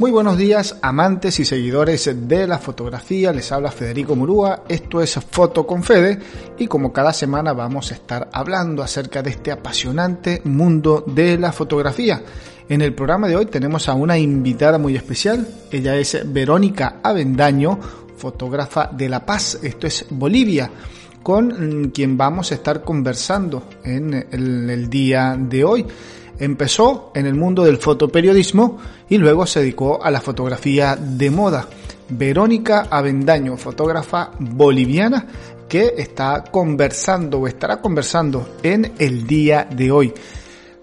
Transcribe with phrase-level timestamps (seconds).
[0.00, 3.34] Muy buenos días, amantes y seguidores de la fotografía.
[3.34, 4.64] Les habla Federico Murúa.
[4.66, 6.18] Esto es Foto con Fede
[6.56, 11.52] y como cada semana vamos a estar hablando acerca de este apasionante mundo de la
[11.52, 12.22] fotografía.
[12.66, 15.46] En el programa de hoy tenemos a una invitada muy especial.
[15.70, 17.78] Ella es Verónica Avendaño,
[18.16, 19.58] fotógrafa de La Paz.
[19.62, 20.70] Esto es Bolivia
[21.22, 25.86] con quien vamos a estar conversando en el, el día de hoy.
[26.38, 28.78] Empezó en el mundo del fotoperiodismo
[29.10, 31.66] y luego se dedicó a la fotografía de moda.
[32.08, 35.26] Verónica Avendaño, fotógrafa boliviana
[35.68, 40.14] que está conversando o estará conversando en el día de hoy.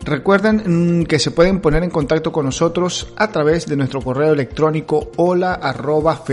[0.03, 4.33] Recuerden mm, que se pueden poner en contacto con nosotros a través de nuestro correo
[4.33, 6.23] electrónico hola arroba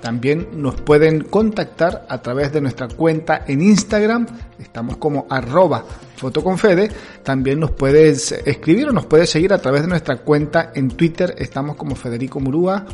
[0.00, 4.26] también nos pueden contactar a través de nuestra cuenta en Instagram.
[4.58, 5.84] Estamos como arroba
[6.16, 6.90] fotoconfede.
[7.22, 11.34] También nos puedes escribir o nos puedes seguir a través de nuestra cuenta en Twitter.
[11.38, 12.86] Estamos como Federico Murúa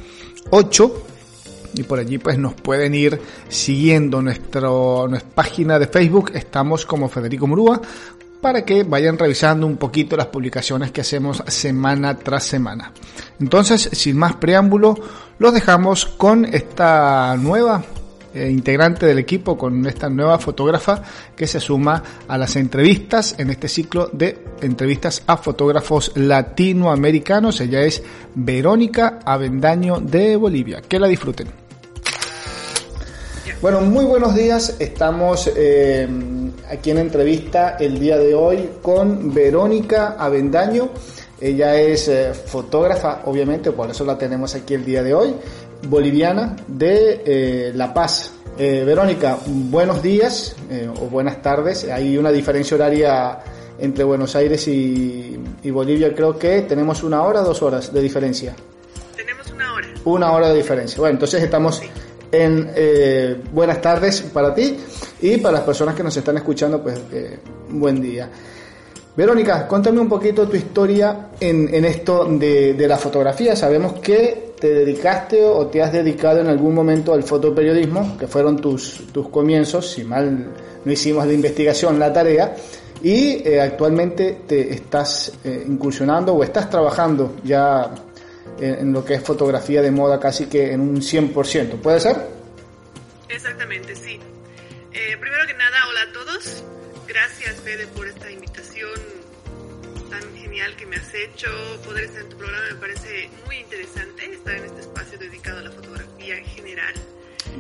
[0.51, 1.07] 8
[1.75, 4.69] y por allí pues nos pueden ir siguiendo nuestra
[5.35, 7.81] página de Facebook, estamos como Federico Murúa,
[8.41, 12.93] para que vayan revisando un poquito las publicaciones que hacemos semana tras semana.
[13.41, 14.97] Entonces, sin más preámbulo,
[15.39, 17.83] los dejamos con esta nueva
[18.35, 21.03] eh, integrante del equipo, con esta nueva fotógrafa
[21.37, 27.61] que se suma a las entrevistas en este ciclo de entrevistas a fotógrafos latinoamericanos.
[27.61, 28.03] Ella es
[28.35, 30.83] Verónica Avendaño de Bolivia.
[30.83, 31.49] Que la disfruten.
[33.61, 34.75] Bueno, muy buenos días.
[34.81, 36.09] Estamos eh,
[36.69, 40.91] aquí en entrevista el día de hoy con Verónica Avendaño.
[41.41, 45.35] Ella es eh, fotógrafa, obviamente, por eso la tenemos aquí el día de hoy,
[45.89, 48.33] boliviana de eh, La Paz.
[48.59, 50.55] Eh, Verónica, buenos días
[51.01, 51.85] o buenas tardes.
[51.85, 53.39] Hay una diferencia horaria
[53.79, 55.39] entre Buenos Aires y,
[55.71, 56.15] Bolivia.
[56.15, 58.55] Creo que tenemos una hora, dos horas de diferencia.
[59.17, 59.89] Tenemos una hora.
[60.05, 60.99] Una hora de diferencia.
[60.99, 61.83] Bueno, entonces estamos
[62.31, 62.71] en
[63.53, 64.77] buenas tardes para ti
[65.21, 67.01] y para las personas que nos están escuchando, pues
[67.71, 68.29] buen día.
[69.15, 73.55] Verónica, cuéntame un poquito tu historia en, esto de, la fotografía.
[73.55, 78.61] Sabemos que te dedicaste o te has dedicado en algún momento al fotoperiodismo, que fueron
[78.61, 80.53] tus, tus comienzos, si mal
[80.85, 82.55] no hicimos la investigación, la tarea,
[83.03, 87.93] y eh, actualmente te estás eh, incursionando o estás trabajando ya
[88.61, 91.81] en, lo que es fotografía de moda casi que en un 100%.
[91.81, 92.19] ¿Puede ser?
[93.29, 94.21] Exactamente, sí.
[94.93, 96.63] Eh, primero que nada, hola a todos.
[97.09, 98.31] Gracias, Fede, por esta
[100.53, 101.49] genial que me has hecho.
[101.83, 105.63] Poder estar en tu programa me parece muy interesante, estar en este espacio dedicado a
[105.63, 106.93] la fotografía en general.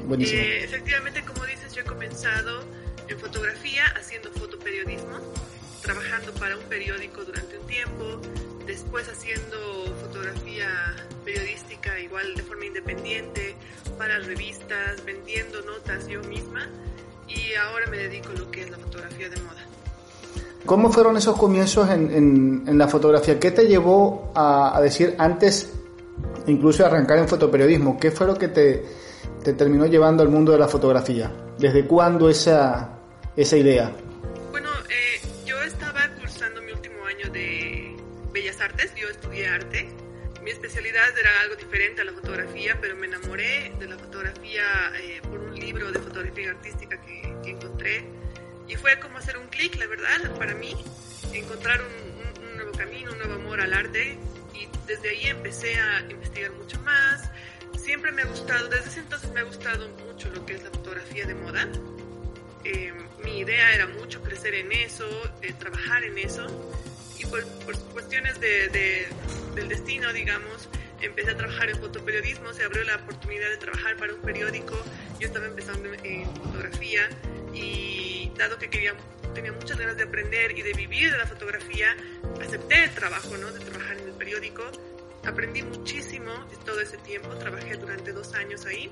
[0.04, 0.42] Buenísimo.
[0.42, 2.66] Eh, efectivamente, como dices, yo he comenzado
[3.08, 5.20] en fotografía haciendo fotoperiodismo,
[5.80, 8.20] trabajando para un periódico durante un tiempo,
[8.66, 10.94] después haciendo fotografía
[11.24, 13.54] periodística igual de forma independiente
[13.96, 16.68] para revistas, vendiendo notas yo misma
[17.26, 19.64] y ahora me dedico a lo que es la fotografía de moda.
[20.66, 23.38] ¿Cómo fueron esos comienzos en, en, la fotografía?
[23.38, 25.72] ¿Qué te llevó a, a, decir antes,
[26.46, 27.98] incluso arrancar en fotoperiodismo?
[27.98, 28.84] ¿Qué fue lo que te,
[29.42, 31.32] te terminó llevando al mundo de la fotografía?
[31.58, 32.98] ¿Desde cuándo esa,
[33.36, 33.92] esa idea?
[34.52, 37.96] Bueno, eh, yo estaba cursando mi último año de
[38.32, 39.88] Bellas Artes, yo estudié arte.
[40.42, 44.62] Mi especialidad era algo diferente a la fotografía, pero me enamoré de la fotografía
[45.00, 48.21] eh, por un libro de fotografía artística que que encontré.
[48.68, 50.74] Y fue como hacer un clic, la verdad, para mí,
[51.32, 54.18] encontrar un, un, nuevo camino, un nuevo amor al arte.
[54.54, 57.30] Y desde ahí empecé a investigar mucho más.
[57.76, 60.70] Siempre me ha gustado, desde ese entonces me ha gustado mucho lo que es la
[60.70, 61.68] fotografía de moda.
[62.64, 62.92] Eh,
[63.24, 65.08] mi idea era mucho crecer en eso,
[65.42, 66.46] eh, trabajar en eso.
[67.18, 69.08] Y por, por cuestiones de, de,
[69.54, 70.68] del destino, digamos,
[71.02, 74.74] empecé a trabajar en fotoperiodismo, se abrió la oportunidad de trabajar para un periódico,
[75.18, 77.08] yo estaba empezando en fotografía
[77.52, 78.94] y dado que quería,
[79.34, 81.96] tenía muchas ganas de aprender y de vivir de la fotografía,
[82.40, 83.52] acepté el trabajo, ¿no?
[83.52, 84.62] De trabajar en el periódico.
[85.24, 86.32] Aprendí muchísimo
[86.64, 88.90] todo ese tiempo, trabajé durante dos años ahí.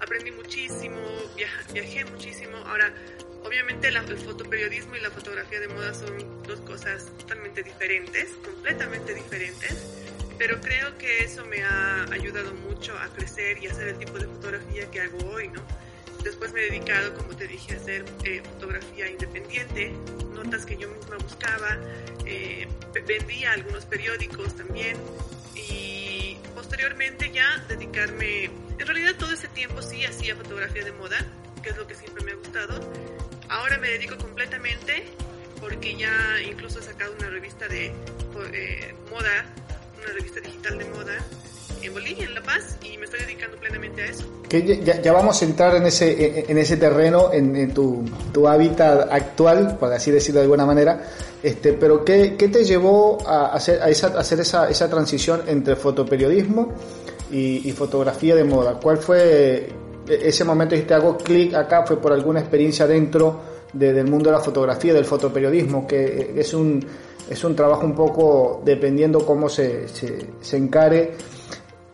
[0.00, 1.00] Aprendí muchísimo,
[1.36, 2.56] viaja, viajé muchísimo.
[2.58, 2.92] Ahora,
[3.44, 9.12] obviamente la, el fotoperiodismo y la fotografía de moda son dos cosas totalmente diferentes, completamente
[9.12, 10.07] diferentes
[10.38, 14.18] pero creo que eso me ha ayudado mucho a crecer y a hacer el tipo
[14.18, 15.62] de fotografía que hago hoy, ¿no?
[16.22, 19.92] Después me he dedicado, como te dije, a hacer eh, fotografía independiente,
[20.32, 21.78] notas que yo misma buscaba,
[22.24, 22.68] eh,
[23.06, 24.96] vendía algunos periódicos también
[25.54, 31.18] y posteriormente ya dedicarme, en realidad todo ese tiempo sí hacía fotografía de moda,
[31.62, 32.80] que es lo que siempre me ha gustado.
[33.48, 35.04] Ahora me dedico completamente
[35.60, 37.92] porque ya incluso he sacado una revista de
[38.52, 39.46] eh, moda,
[40.02, 41.16] una revista digital de moda
[41.82, 44.24] en Bolivia, en La Paz, y me estoy dedicando plenamente a eso.
[44.48, 49.76] Que ya, vamos a entrar en ese, en ese terreno, en, tu, tu, hábitat actual,
[49.78, 51.02] por así decirlo de alguna manera,
[51.42, 55.76] este, pero ¿qué, qué te llevó a hacer, a esa, hacer esa, esa transición entre
[55.76, 56.72] fotoperiodismo
[57.30, 58.80] y, y fotografía de moda?
[58.80, 59.68] ¿Cuál fue
[60.08, 61.84] ese momento que te hago clic acá?
[61.86, 66.84] ¿Fue por alguna experiencia dentro del mundo de la fotografía, del fotoperiodismo, que es un,
[67.28, 71.14] es un trabajo un poco dependiendo cómo se, se, se encare?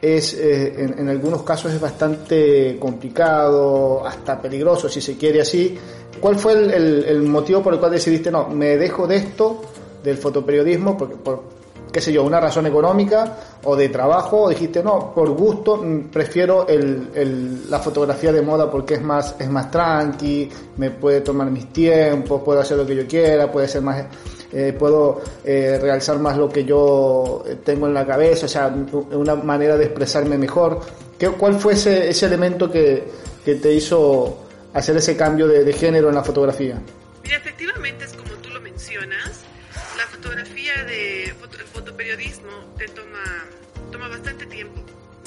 [0.05, 5.79] es eh, en, algunos casos es bastante complicado, hasta peligroso si se quiere así.
[6.21, 9.63] ¿Cuál fue el, motivo por el cual decidiste, no, me dejo de esto,
[10.03, 11.43] del fotoperiodismo, porque, por,
[11.91, 16.11] qué sé yo, una razón económica o de trabajo, o dijiste, no, por gusto mm,
[16.11, 21.51] prefiero el, la fotografía de moda porque es más, es más tranqui, me puede tomar
[21.51, 24.05] mis tiempos, puedo hacer lo que yo quiera, puede ser más
[24.55, 28.69] eh, puedo eh, realzar más lo que yo eh, tengo en la cabeza, o sea,
[28.69, 30.81] una manera de expresarme mejor.
[31.19, 33.05] ¿Qué, ¿Cuál fue ese, ese elemento que,
[33.45, 36.81] que, te hizo hacer ese cambio de, de género en la fotografía?
[37.25, 39.41] Mira, efectivamente es como tú lo mencionas,
[39.97, 41.35] la fotografía de el
[41.73, 43.45] fotoperiodismo te toma,
[43.91, 44.81] toma bastante tiempo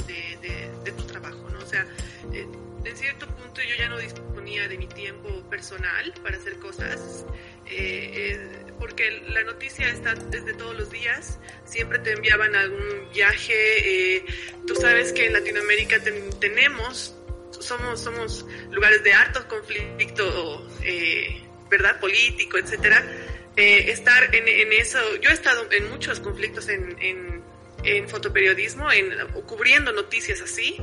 [0.08, 1.60] de, de, de tu trabajo, ¿no?
[1.60, 1.86] O sea,
[2.32, 7.26] en cierto punto yo ya no disponía de mi tiempo personal para hacer cosas.
[7.70, 14.26] Eh, porque la noticia está desde todos los días, siempre te enviaban algún viaje, eh,
[14.66, 16.00] tú sabes que en Latinoamérica
[16.40, 17.16] tenemos,
[17.60, 22.00] somos, somos lugares de harto conflicto, eh, ¿verdad?
[22.00, 23.04] Político, etcétera.
[23.56, 27.42] Eh, estar en, en, eso, yo he estado en muchos conflictos en, en,
[27.84, 29.10] en fotoperiodismo, en,
[29.48, 30.78] cubriendo noticias así,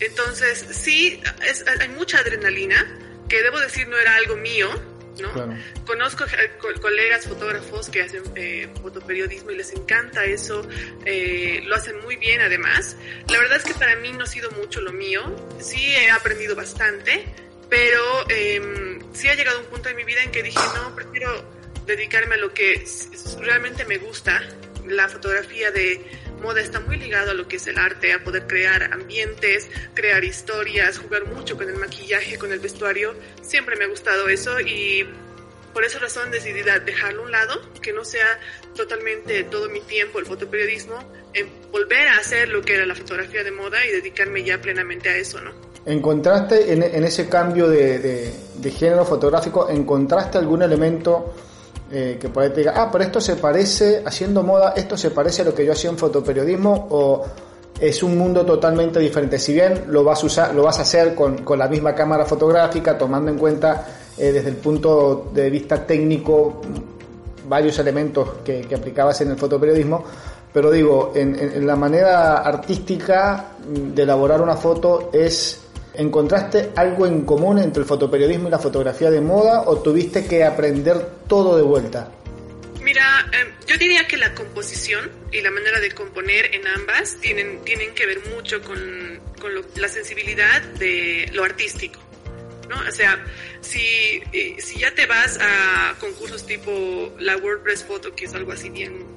[0.00, 4.68] entonces sí, es, hay mucha adrenalina, que debo decir no era algo mío,
[5.20, 5.32] ¿no?
[5.86, 6.50] Conozco eh,
[6.80, 10.66] colegas fotógrafos que hacen eh, fotoperiodismo y les encanta eso,
[11.04, 12.96] eh, lo hacen muy bien además.
[13.28, 15.22] La verdad es que para mí no ha sido mucho lo mío,
[15.60, 17.24] sí he aprendido bastante,
[17.68, 21.44] pero eh, sí ha llegado un punto en mi vida en que dije, no, prefiero
[21.86, 22.84] dedicarme a lo que
[23.40, 24.42] realmente me gusta,
[24.86, 26.04] la fotografía de
[26.44, 30.22] moda está muy ligado a lo que es el arte, a poder crear ambientes, crear
[30.22, 33.14] historias, jugar mucho con el maquillaje, con el vestuario.
[33.42, 35.08] Siempre me ha gustado eso y
[35.72, 38.38] por esa razón decidí dejarlo a un lado, que no sea
[38.76, 40.96] totalmente todo mi tiempo el fotoperiodismo,
[41.32, 45.08] en volver a hacer lo que era la fotografía de moda y dedicarme ya plenamente
[45.08, 45.50] a eso, ¿no?
[45.86, 51.34] ¿Encontraste en, ese cambio de, de género fotográfico, encontraste algún elemento
[51.96, 55.12] eh, que por ahí te diga, ah, pero esto se parece, haciendo moda, esto se
[55.12, 57.24] parece a lo que yo hacía en fotoperiodismo o
[57.78, 59.38] es un mundo totalmente diferente.
[59.38, 62.24] Si bien lo vas a usar, lo vas a hacer con, con la misma cámara
[62.24, 63.86] fotográfica, tomando en cuenta
[64.18, 66.62] eh, desde el punto de vista técnico
[67.48, 70.02] varios elementos que, aplicabas en el fotoperiodismo,
[70.52, 75.63] pero digo, en, en, la manera artística de elaborar una foto es
[75.94, 80.42] ¿Encontraste algo en común entre el fotoperiodismo y la fotografía de moda o tuviste que
[80.42, 80.98] aprender
[81.28, 82.10] todo de vuelta?
[82.82, 87.64] Mira, em, yo diría que la composición y la manera de componer en ambas tienen,
[87.64, 92.00] tienen que ver mucho con, con la sensibilidad de lo artístico.
[92.68, 92.76] ¿no?
[92.88, 93.24] O sea,
[93.60, 98.52] si, eh, si ya te vas a concursos tipo la WordPress Photo, que es algo
[98.52, 99.13] así bien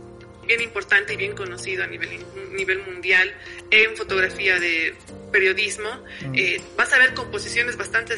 [0.48, 3.34] bien importante y bien conocido a nivel, nivel mundial
[3.70, 4.96] en fotografía de
[5.32, 5.89] periodismo.
[6.22, 6.36] Mm.
[6.36, 8.16] Eh, vas a ver composiciones bastante,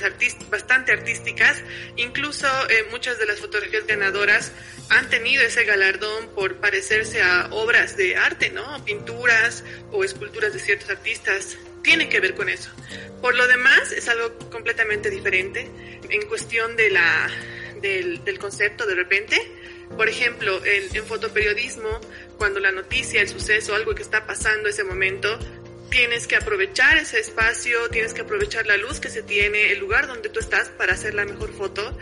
[0.50, 1.62] bastante artísticas.
[1.98, 4.51] Incluso eh, muchas de las fotografías ganadoras
[4.89, 8.83] han tenido ese galardón por parecerse a obras de arte, ¿no?
[8.86, 11.57] Pinturas o esculturas de ciertos artistas.
[11.83, 12.69] Tiene que ver con eso.
[13.21, 15.69] Por lo demás, es algo completamente diferente
[16.09, 17.29] en cuestión de la,
[17.81, 19.38] del, del concepto de repente
[19.96, 21.89] por ejemplo, en, en fotoperiodismo,
[22.38, 25.38] cuando la noticia, el suceso, algo que está pasando ese momento,
[25.89, 30.08] tienes que aprovechar ese espacio, tienes que aprovechar la luz que se tiene, el lugar
[30.08, 31.98] donde tú estás para hacer la mejor foto.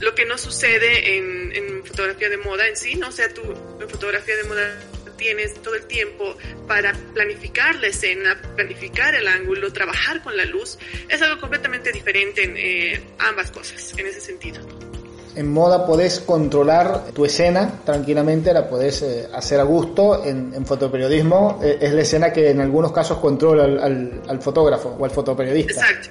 [0.00, 3.08] Lo que no sucede en, en fotografía de moda en sí, ¿no?
[3.08, 3.42] O sea, tú
[3.80, 4.80] en fotografía de moda
[5.16, 10.78] tienes todo el tiempo para planificar la escena, planificar el ángulo, trabajar con la luz.
[11.08, 14.91] Es algo completamente diferente en eh, ambas cosas, en ese sentido.
[15.34, 20.24] En moda podés controlar tu escena tranquilamente, la podés eh, hacer a gusto.
[20.24, 25.10] En, fotoperiodismo eh, es la escena que en algunos casos controla al, fotógrafo o al
[25.10, 25.72] fotoperiodista.
[25.72, 26.08] Exacto.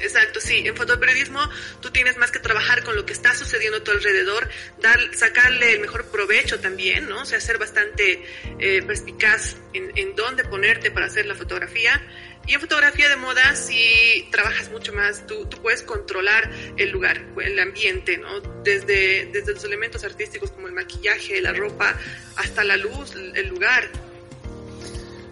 [0.00, 0.58] Exacto, sí.
[0.66, 1.40] En fotoperiodismo
[1.80, 4.48] tú tienes más que trabajar con lo que está sucediendo a tu alrededor,
[4.82, 7.22] dar, sacarle el mejor provecho también, ¿no?
[7.22, 8.22] O sea, ser bastante
[8.58, 12.02] eh, perspicaz en, en dónde ponerte para hacer la fotografía
[12.46, 17.20] y en fotografía de moda si trabajas mucho más, tú, tú puedes controlar el lugar,
[17.42, 18.40] el ambiente, ¿no?
[18.62, 21.94] Desde, desde los elementos artísticos como el maquillaje, la ropa,
[22.36, 23.84] hasta la luz, el lugar.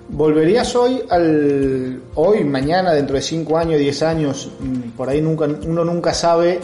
[0.09, 4.51] ¿Volverías hoy al hoy, mañana, dentro de 5 años, 10 años?
[4.61, 6.61] Mm, por ahí nunca, uno nunca sabe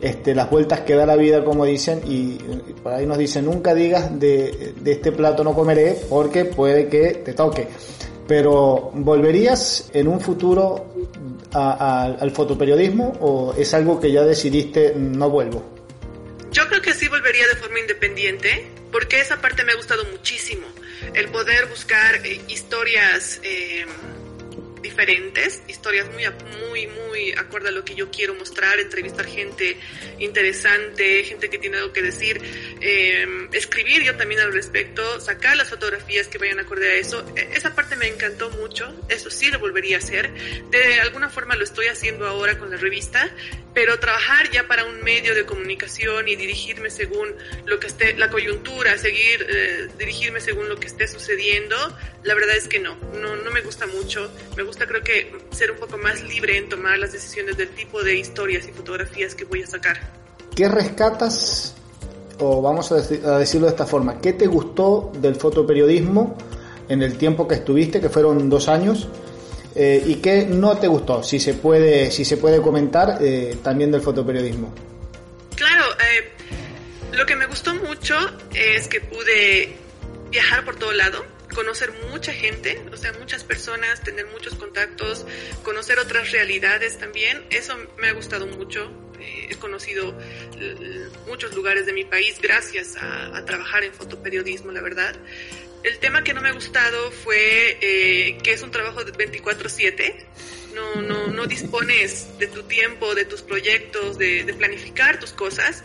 [0.00, 2.38] este, las vueltas que da la vida, como dicen, y,
[2.82, 7.14] por ahí nos dicen, nunca digas de, de, este plato no comeré porque puede que
[7.24, 7.68] te toque
[8.26, 10.86] pero ¿volverías en un futuro
[11.52, 15.64] al fotoperiodismo o es algo que ya decidiste no vuelvo?
[16.52, 20.66] Yo creo que sí volvería de forma independiente, porque esa parte me ha gustado muchísimo,
[21.14, 23.86] el poder buscar eh, historias eh,
[24.82, 26.24] diferentes, historias muy,
[26.68, 29.78] muy, muy acorde a lo que yo quiero mostrar, entrevistar gente
[30.18, 32.40] interesante, gente que tiene algo que decir,
[32.80, 37.24] eh, escribir yo también al respecto, sacar las fotografías que vayan acorde a eso.
[37.36, 40.32] E, esa parte me encantó mucho, eso sí lo volvería a hacer.
[40.70, 43.30] De alguna forma lo estoy haciendo ahora con la revista,
[43.74, 47.34] pero trabajar ya para un medio de comunicación y dirigirme según
[47.64, 52.56] lo que esté, la coyuntura, seguir, eh, dirigirme según lo que esté sucediendo, la verdad
[52.56, 54.32] es que no, no, no me gusta mucho.
[54.56, 58.02] Me gusta creo que ser un poco más libre en tomar las decisiones del tipo
[58.02, 59.98] de historias y fotografías que voy a sacar.
[60.54, 61.74] ¿Qué rescatas,
[62.38, 62.96] o vamos a,
[63.38, 66.36] decirlo de esta forma, qué te gustó del fotoperiodismo
[66.88, 69.08] en el tiempo que estuviste, que fueron dos años?
[69.74, 71.22] Eh, ¿Y qué no te gustó?
[71.22, 74.72] Si se puede, si se puede comentar eh, también del fotoperiodismo.
[75.56, 78.16] Claro, eh, lo que me gustó mucho
[78.52, 79.76] es que pude
[80.30, 85.26] viajar por todo lado, conocer mucha gente, o sea, muchas personas, tener muchos contactos,
[85.62, 87.44] conocer otras realidades también.
[87.50, 88.90] Eso me ha gustado mucho.
[89.20, 90.18] he conocido
[91.26, 95.14] muchos lugares de mi país gracias a trabajar en fotoperiodismo, la verdad.
[95.82, 100.14] El tema que no me ha gustado fue eh, que es un trabajo de 24/7.
[100.74, 105.82] No, no, no dispones de tu tiempo, de tus proyectos, de, planificar tus cosas.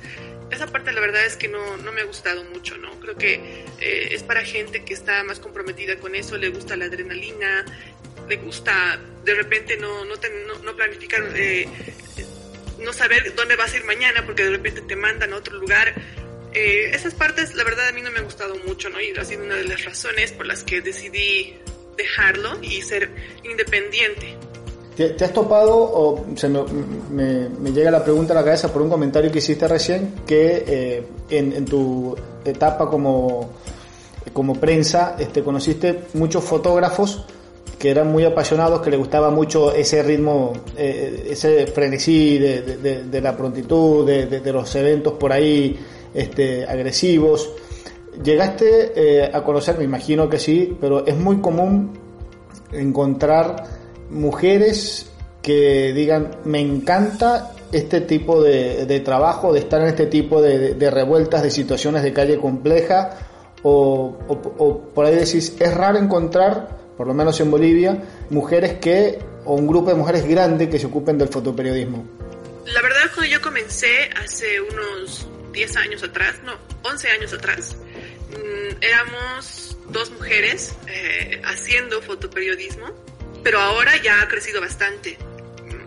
[0.51, 3.00] Esa parte la verdad es que no, no me ha gustado mucho, ¿no?
[3.00, 6.86] Creo que eh, es para gente que está más comprometida con eso, le gusta la
[6.86, 7.66] adrenalina,
[8.27, 10.16] le gusta de repente no, no,
[10.63, 11.68] no, planificar, eh,
[12.80, 15.94] no saber dónde vas a ir mañana porque de repente te mandan a otro lugar
[16.54, 19.00] eh, esas partes, la verdad, a mí no me han gustado mucho, ¿no?
[19.00, 21.56] Y ha sido una de las razones por las que decidí
[21.96, 23.12] dejarlo y ser
[23.44, 24.36] independiente.
[24.98, 26.60] ¿Te, has topado, o se me,
[27.12, 31.08] me, llega la pregunta a la cabeza por un comentario que hiciste recién, que eh,
[31.30, 33.48] en, tu etapa como,
[34.34, 37.24] como prensa este, conociste muchos fotógrafos
[37.77, 43.04] que eran muy apasionados, que les gustaba mucho ese ritmo, eh, ese frenesí de, de,
[43.04, 45.77] de la prontitud, de, los eventos por ahí
[46.12, 47.51] este, agresivos.
[48.24, 51.92] Llegaste eh, a conocer, me imagino que sí, pero es muy común
[52.72, 53.63] encontrar
[54.09, 55.11] mujeres
[55.41, 61.43] que digan, me encanta este tipo de, trabajo, de estar en este tipo de, revueltas,
[61.43, 63.17] de situaciones de calle compleja,
[63.63, 69.19] o, o, por ahí decís, es raro encontrar, por lo menos en Bolivia, mujeres que,
[69.45, 72.05] o un grupo de mujeres grande que se ocupen del fotoperiodismo.
[72.65, 76.53] La verdad, cuando yo comencé hace unos 10 años atrás, no,
[76.89, 77.77] 11 años atrás,
[78.31, 82.87] mm, éramos dos mujeres eh, haciendo fotoperiodismo,
[83.44, 85.17] pero ahora ya ha crecido bastante.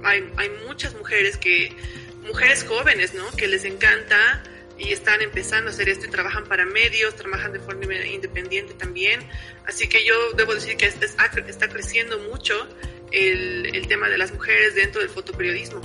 [0.03, 1.75] Hay, hay muchas mujeres que,
[2.27, 3.31] mujeres jóvenes, ¿no?
[3.33, 4.43] Que les encanta
[4.79, 9.21] y están empezando a hacer esto y trabajan para medios, trabajan de forma independiente también.
[9.67, 12.55] Así que yo debo decir que está creciendo mucho
[13.13, 15.81] el, el tema de las mujeres dentro del fotoperiodismo.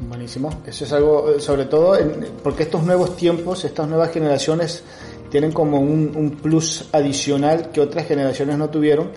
[0.00, 0.62] Buenísimo.
[0.66, 1.98] Eso es algo, sobre todo,
[2.42, 4.84] porque estos nuevos tiempos, estas nuevas generaciones
[5.28, 9.10] tienen como un, plus adicional que otras generaciones no tuvieron,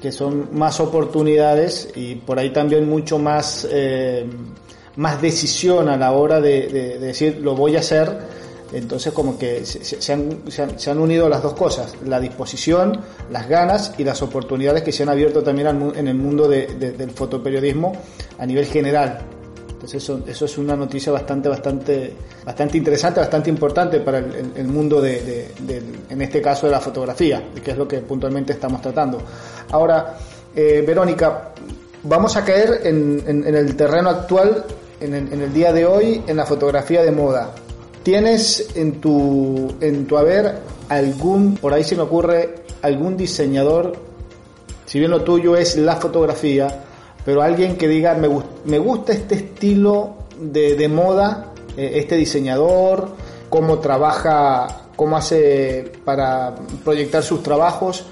[0.00, 4.26] que son más oportunidades y por ahí también mucho más, eh,
[4.96, 8.36] más decisión a la hora de, decir lo voy a hacer.
[8.72, 13.00] Entonces como que se, han, se, han, unido las dos cosas, la disposición,
[13.30, 17.92] las ganas y las oportunidades que se han abierto también en el mundo del fotoperiodismo
[18.38, 19.20] a nivel general.
[19.76, 22.12] Entonces eso, eso es una noticia bastante, bastante,
[22.46, 25.52] bastante interesante, bastante importante para el, mundo de,
[26.08, 29.18] en este caso, de la fotografía, que es lo que puntualmente estamos tratando.
[29.70, 30.16] Ahora,
[30.54, 31.50] eh, Verónica,
[32.02, 34.64] vamos a caer en, el terreno actual,
[35.00, 37.50] en el, día de hoy, en la fotografía de moda.
[38.02, 40.58] ¿Tienes en tu, en tu haber
[40.88, 43.94] algún, por ahí se me ocurre, algún diseñador,
[44.86, 46.84] si bien lo tuyo es la fotografía,
[47.24, 48.28] pero alguien que diga, me,
[48.64, 53.08] me gusta este estilo de, de moda, eh, este diseñador,
[53.50, 56.54] cómo trabaja, cómo hace para
[56.84, 58.06] proyectar sus trabajos.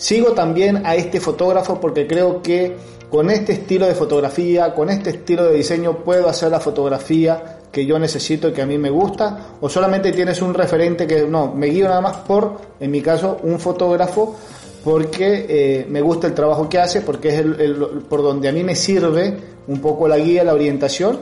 [0.00, 2.74] Sigo también a este fotógrafo porque creo que
[3.10, 7.84] con este estilo de fotografía, con este estilo de diseño, puedo hacer la fotografía que
[7.84, 11.52] yo necesito y que a mí me gusta, o solamente tienes un referente que no,
[11.52, 14.38] me guío nada más por, en mi caso, un fotógrafo
[14.82, 17.76] porque eh, me gusta el trabajo que hace, porque es el,
[18.08, 21.20] por donde a mí me sirve un poco la guía, la orientación,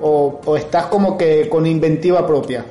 [0.00, 2.64] o, o estás como que con inventiva propia.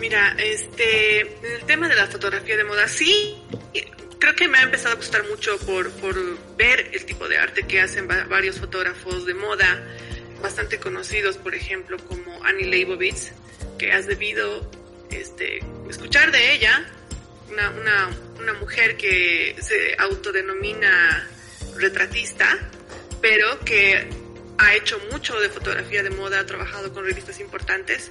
[0.00, 3.36] Mira, este, el tema de la fotografía de moda, sí,
[4.18, 6.16] creo que me ha empezado a gustar mucho por, por
[6.56, 9.82] ver el tipo de arte que hacen varios fotógrafos de moda,
[10.42, 13.32] bastante conocidos, por ejemplo, como Annie Leibovitz,
[13.78, 14.70] que has debido
[15.10, 16.86] este, escuchar de ella,
[17.50, 18.10] una, una,
[18.40, 21.28] una mujer que se autodenomina
[21.76, 22.58] retratista,
[23.20, 24.08] pero que
[24.58, 28.08] ha hecho mucho de fotografía de moda, ha trabajado con revistas importantes.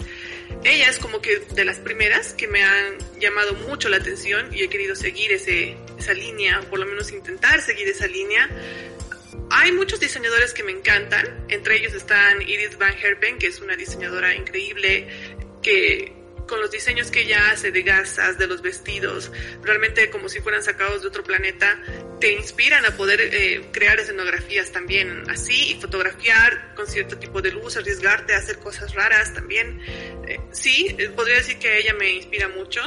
[0.64, 4.64] Ella es como que de las primeras que me han llamado mucho la atención y
[4.64, 8.50] he querido seguir ese, esa línea, por lo menos intentar seguir esa línea.
[9.50, 13.76] Hay muchos diseñadores que me encantan, entre ellos están Edith Van Herpen, que es una
[13.76, 15.08] diseñadora increíble,
[15.62, 20.40] que con los diseños que ella hace de gasas, de los vestidos, realmente como si
[20.40, 21.80] fueran sacados de otro planeta,
[22.20, 27.52] te inspiran a poder eh, crear escenografías también así y fotografiar con cierto tipo de
[27.52, 29.82] luz, arriesgarte a hacer cosas raras también.
[30.28, 32.82] Eh, sí, eh, podría decir que ella me inspira mucho.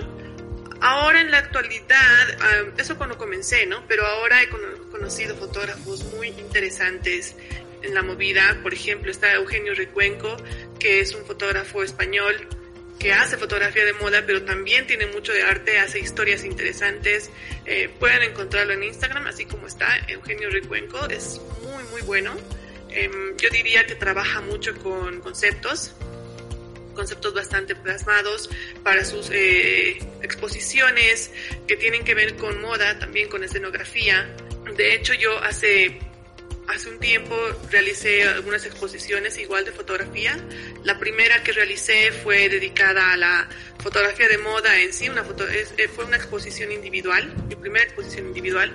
[0.80, 3.84] Ahora en la actualidad, ah, eso cuando comencé, ¿no?
[3.86, 7.36] Pero ahora he conocido fotógrafos muy interesantes
[7.82, 8.58] en la movida.
[8.62, 10.36] Por ejemplo, está Eugenio Recuenco,
[10.78, 12.48] que es un fotógrafo español
[12.98, 17.30] que hace fotografía de moda, pero también tiene mucho de arte, hace historias interesantes.
[17.64, 22.36] Eh, pueden encontrarlo en Instagram, así como está Eugenio Recuenco, es muy, muy bueno.
[22.90, 25.94] Em, yo diría que trabaja mucho con conceptos,
[27.00, 28.50] conceptos bastante plasmados
[28.84, 31.32] para sus eh, exposiciones
[31.66, 34.28] que tienen que ver con moda, también con escenografía.
[34.76, 35.98] De hecho, yo hace
[36.68, 37.34] hace un tiempo
[37.70, 40.36] realicé algunas exposiciones igual de fotografía.
[40.84, 45.48] La primera que realicé fue dedicada a la fotografía de moda en sí, una foto,
[45.48, 48.70] eh, fue una exposición individual, mi primera exposición individual.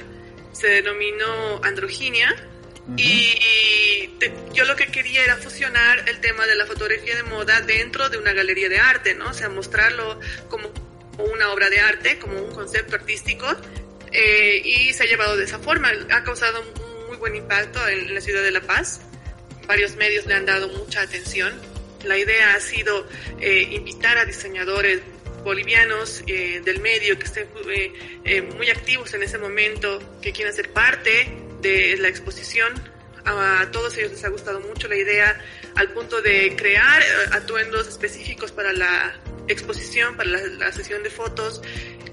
[0.51, 2.35] Se denominó Androginia
[2.97, 3.35] y
[4.53, 8.17] yo lo que quería era fusionar el tema de la fotografía de moda dentro de
[8.17, 9.29] una galería de arte, ¿no?
[9.29, 10.19] O sea, mostrarlo
[10.49, 10.71] como
[11.17, 13.47] una obra de arte, como un concepto artístico.
[14.11, 15.91] Eh, y se ha llevado de esa forma.
[16.11, 16.63] Ha causado
[17.17, 19.01] buen impacto en la ciudad de La Paz.
[19.67, 21.53] Varios medios le han dado mucha atención.
[22.03, 23.07] La idea ha sido
[23.39, 25.01] eh, invitar a diseñadores
[25.43, 27.47] bolivianos eh, del medio que estén
[28.23, 32.73] eh, muy activos en ese momento, que quieran ser parte de la exposición.
[33.25, 35.35] A todos ellos les ha gustado mucho la idea
[35.75, 37.01] al punto de crear
[37.31, 39.15] atuendos específicos para la
[39.47, 41.61] exposición, para la sesión de fotos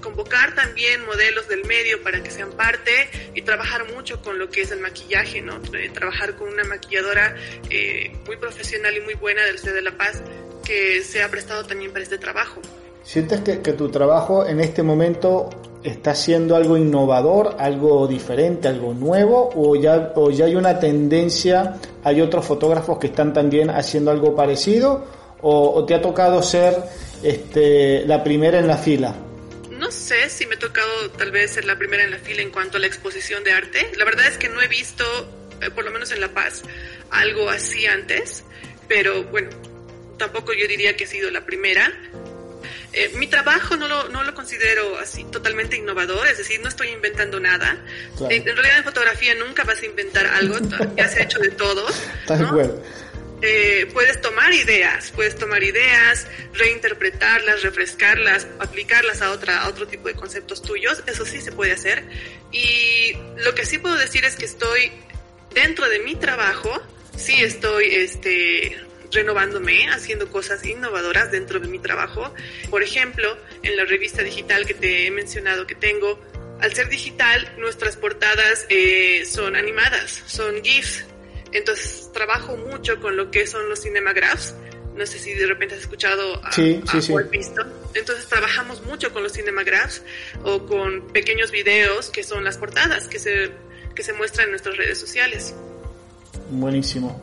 [0.03, 4.61] convocar también modelos del medio para que sean parte y trabajar mucho con lo que
[4.61, 5.61] es el maquillaje, ¿no?
[5.73, 7.35] Eh, trabajar con una maquilladora
[7.69, 10.21] eh, muy profesional y muy buena del Ciudad de La Paz
[10.65, 12.61] que se ha prestado también para este trabajo.
[13.03, 15.49] ¿Sientes que, tu trabajo en este momento
[15.83, 22.21] está siendo algo innovador, algo diferente, algo nuevo, o ya, ya hay una tendencia, hay
[22.21, 25.03] otros fotógrafos que están también haciendo algo parecido,
[25.41, 26.75] o, o te ha tocado ser
[27.21, 29.13] este, la primera en la fila?
[29.83, 32.51] no sé si me ha tocado tal vez ser la primera en la fila en
[32.51, 33.91] cuanto a la exposición de arte.
[33.97, 35.03] La verdad es que no he visto,
[35.61, 36.63] eh, por lo menos en La Paz,
[37.09, 38.45] algo así antes,
[38.87, 39.49] pero bueno,
[40.17, 41.91] tampoco yo diría que he sido la primera.
[42.93, 46.89] Eh, mi trabajo no lo, no lo considero así totalmente innovador, es decir, no estoy
[46.89, 47.83] inventando nada.
[48.29, 50.57] En, realidad en fotografía nunca vas a inventar algo,
[50.95, 51.87] ya se ha hecho de todo.
[52.29, 52.83] ¿no?
[53.45, 60.07] Eh, puedes tomar ideas, puedes tomar ideas, reinterpretarlas, refrescarlas, aplicarlas a, otra, a otro tipo
[60.07, 62.05] de conceptos tuyos, eso sí se puede hacer.
[62.53, 64.91] Y lo que sí puedo decir es que estoy
[65.53, 66.69] dentro de mi trabajo,
[67.17, 68.79] sí estoy este,
[69.13, 72.33] renovándome, haciendo cosas innovadoras dentro de mi trabajo.
[72.69, 76.19] Por ejemplo, en la revista digital que te he mencionado que tengo,
[76.59, 81.05] al ser digital, nuestras portadas eh, son animadas, son GIFs,
[81.51, 84.55] entonces trabajo mucho con lo que son los cinemagraphs.
[84.95, 86.81] No sé si de repente has escuchado a, sí,
[87.31, 87.63] visto.
[87.95, 90.03] Entonces trabajamos mucho con los cinemagraphs
[90.43, 93.51] o con pequeños videos que son las portadas que se,
[93.95, 95.55] que se muestran en nuestras redes sociales.
[96.49, 97.21] Buenísimo.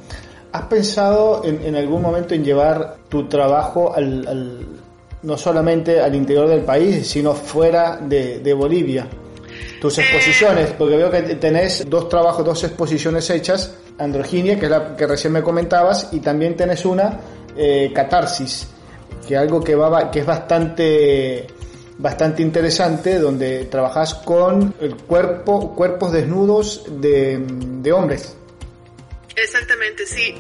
[0.52, 4.66] ¿Has pensado en, algún momento en llevar tu trabajo al,
[5.22, 9.06] no solamente al interior del país, sino fuera de, Bolivia.
[9.80, 10.02] Tus eh.
[10.02, 15.06] exposiciones, porque veo que tenés dos trabajos, dos exposiciones hechas, Androginia, que es la que
[15.06, 17.20] recién me comentabas, y también tenés una,
[17.56, 18.68] eh, Catarsis,
[19.26, 21.46] que algo que, va, que es bastante
[21.98, 27.44] bastante interesante donde trabajas con el cuerpo, cuerpos desnudos de,
[27.82, 28.36] de hombres.
[29.42, 30.34] Exactamente, sí.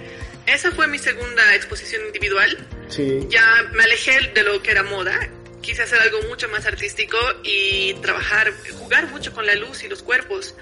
[0.46, 2.56] Esa fue mi segunda exposición individual.
[2.88, 3.26] Sí.
[3.28, 5.18] Ya me alejé de lo que era moda.
[5.60, 10.02] Quise hacer algo mucho más artístico y trabajar, jugar mucho con la luz y los
[10.02, 10.54] cuerpos.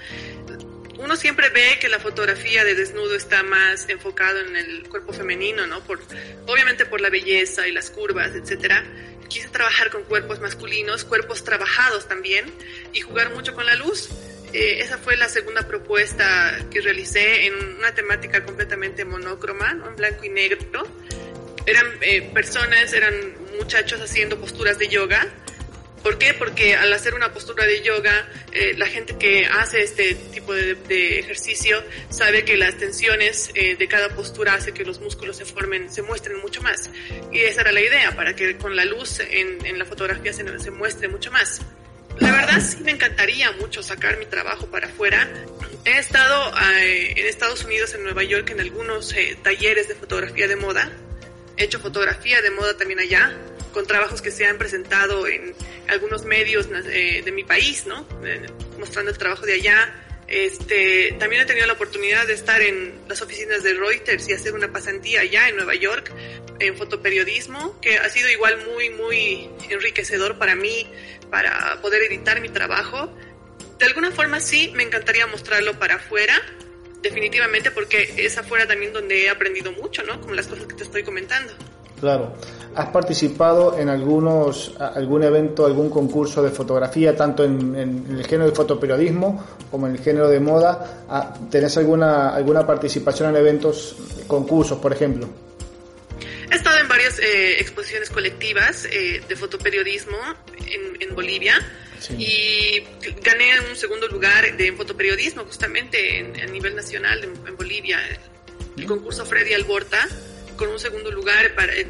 [0.97, 5.65] Uno siempre ve que la fotografía de desnudo está más enfocado en el cuerpo femenino,
[5.65, 5.81] ¿no?
[5.85, 6.01] Por,
[6.45, 8.83] obviamente por la belleza y las curvas, etcétera
[9.29, 12.45] quise trabajar con cuerpos masculinos, cuerpos trabajados también,
[12.91, 14.09] y jugar mucho con la luz.
[14.53, 20.25] Eh, esa fue la segunda propuesta que realicé en una temática completamente monócroma, en blanco
[20.25, 20.83] y negro.
[21.65, 23.13] Eran eh, personas, eran
[23.57, 25.27] muchachos haciendo posturas de yoga
[26.03, 26.33] ¿Por qué?
[26.33, 31.19] Porque al hacer una postura de yoga, eh, la gente que hace este tipo de,
[31.19, 35.91] ejercicio sabe que las tensiones eh, de cada postura hace que los músculos se formen,
[35.91, 36.89] se muestren mucho más.
[37.31, 40.71] Y esa era la idea, para que con la luz en, la fotografía se, se,
[40.71, 41.61] muestre mucho más.
[42.19, 45.29] La verdad sí me encantaría mucho sacar mi trabajo para afuera.
[45.85, 50.55] He estado eh, en Estados Unidos, en Nueva York, en algunos talleres de fotografía de
[50.55, 50.91] moda.
[51.57, 53.35] He hecho fotografía de moda también allá
[53.73, 55.53] con trabajos que se han presentado en
[55.87, 58.07] algunos medios eh, de mi país, ¿no?
[58.23, 58.45] Eh,
[58.79, 59.93] mostrando el trabajo de allá.
[60.27, 64.53] Este, también he tenido la oportunidad de estar en las oficinas de Reuters y hacer
[64.53, 66.11] una pasantía allá en Nueva York
[66.59, 70.87] en fotoperiodismo, que ha sido igual muy, muy enriquecedor para mí,
[71.29, 73.09] para poder editar mi trabajo.
[73.77, 76.33] De alguna forma sí, me encantaría mostrarlo para afuera,
[77.01, 80.19] definitivamente, porque es afuera también donde he aprendido mucho, ¿no?
[80.19, 81.53] Como las cosas que te estoy comentando.
[81.99, 82.33] Claro.
[82.75, 88.55] ¿Has participado en algunos, algún evento, algún concurso de fotografía, tanto en, el género de
[88.55, 91.03] fotoperiodismo como en el género de moda?
[91.09, 93.95] Ah, ¿Tenés alguna, alguna participación en eventos,
[94.27, 95.27] concursos, por ejemplo?
[96.51, 100.17] He estado en varias eh, exposiciones colectivas eh, de fotoperiodismo
[100.65, 101.59] en, Bolivia
[102.17, 102.81] y
[103.21, 107.99] gané un segundo lugar de fotoperiodismo justamente a nivel nacional en, Bolivia.
[108.77, 110.07] El concurso Freddy Alborta
[110.55, 111.87] con un segundo lugar para, eh,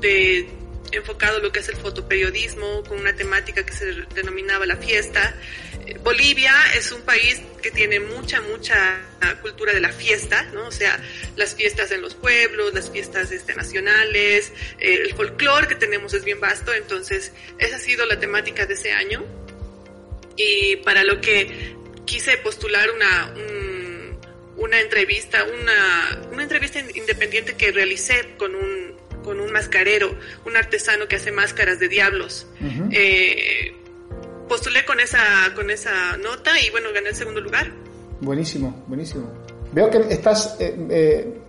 [0.00, 0.48] de,
[0.92, 5.34] enfocado lo que es el fotoperiodismo, con una temática que se denominaba la fiesta.
[6.02, 9.00] Bolivia es un país que tiene mucha, mucha
[9.40, 10.66] cultura de la fiesta, ¿no?
[10.66, 11.00] O sea,
[11.36, 16.24] las fiestas en los pueblos, las fiestas este, nacionales, eh, el folclore que tenemos es
[16.24, 19.24] bien vasto, entonces esa ha sido la temática de ese año.
[20.36, 23.34] Y para lo que quise postular una,
[24.56, 31.06] una entrevista, una, una entrevista independiente que realicé con un, con un mascarero, un artesano
[31.08, 32.46] que hace máscaras de diablos.
[32.90, 33.74] Eh,
[34.52, 35.18] postulé con esa,
[35.54, 37.72] con esa nota y bueno, gané el segundo lugar.
[38.20, 39.24] Buenísimo, buenísimo.
[39.72, 41.40] Veo que estás eh, eh,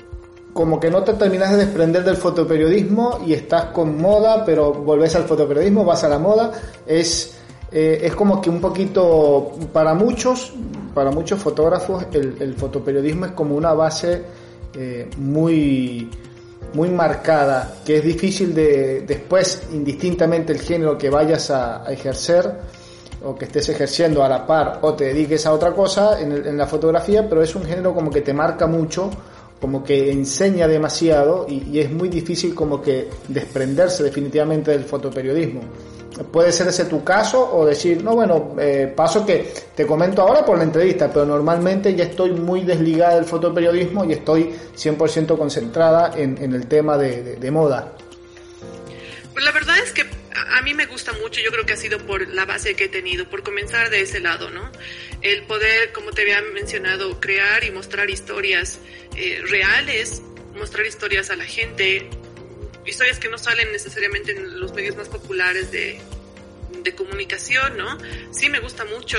[0.54, 5.16] como que no te terminas de desprender del fotoperiodismo y estás con moda, pero volvés
[5.16, 6.52] al fotoperiodismo, vas a la moda.
[6.88, 7.36] Es,
[7.72, 10.54] es como que un poquito, para muchos,
[10.94, 14.22] para muchos fotógrafos el, fotoperiodismo es como una base
[14.76, 16.10] eh, muy,
[16.74, 22.83] muy marcada, que es difícil de después, indistintamente el género que vayas a, ejercer
[23.24, 26.68] o que estés ejerciendo a la par o te dediques a otra cosa en, la
[26.68, 29.10] fotografía, pero es un género como que te marca mucho,
[29.60, 35.62] como que enseña demasiado y, es muy difícil como que desprenderse definitivamente del fotoperiodismo
[36.32, 40.46] puede ser ese tu caso o decir, no, bueno, eh, paso que te comento ahora
[40.46, 46.14] por la entrevista, pero normalmente ya estoy muy desligada del fotoperiodismo y estoy 100% concentrada
[46.16, 47.94] en, el tema de, moda.
[49.34, 50.04] Pues la verdad es que
[50.36, 52.90] a mí me gusta mucho, yo creo que ha sido por la base que he
[52.90, 54.72] tenido, por comenzar de ese lado, ¿no?
[55.22, 58.80] El poder, como te había mencionado, crear y mostrar historias
[59.16, 60.22] eh, reales,
[60.56, 62.10] mostrar historias a la gente,
[62.86, 66.00] historias que no salen necesariamente en los medios más populares de,
[66.84, 67.98] de comunicación, ¿no?
[68.32, 69.18] Sí me gusta mucho.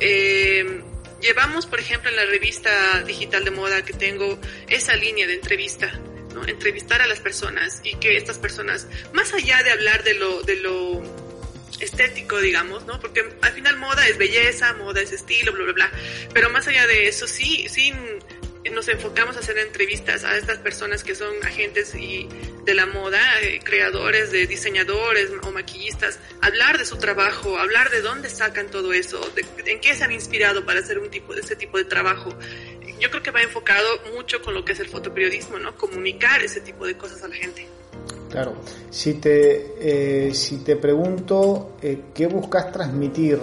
[0.00, 0.82] Eh,
[1.20, 5.92] llevamos, por ejemplo, en la revista digital de moda que tengo esa línea de entrevista,
[6.34, 6.46] ¿no?
[6.46, 10.56] Entrevistar a las personas y que estas personas, más allá de hablar de lo, de
[10.56, 11.02] lo
[11.80, 13.00] estético, digamos, ¿no?
[13.00, 15.92] Porque al final moda es belleza, moda es estilo, bla, bla, bla.
[16.32, 17.92] Pero más allá de eso, sí, sí
[18.72, 22.28] nos enfocamos a hacer entrevistas a estas personas que son agentes y
[22.64, 28.00] de la moda, eh, creadores, de diseñadores o maquillistas, hablar de su trabajo, hablar de
[28.00, 29.20] dónde sacan todo eso,
[29.66, 32.36] en qué se han inspirado para hacer un tipo de ese tipo de trabajo.
[33.04, 35.76] Yo creo que va enfocado mucho con lo que es el fotoperiodismo, ¿no?
[35.76, 37.66] Comunicar ese tipo de cosas a la gente.
[38.30, 38.54] Claro,
[38.88, 43.38] si te, eh, si te pregunto eh, qué buscas transmitir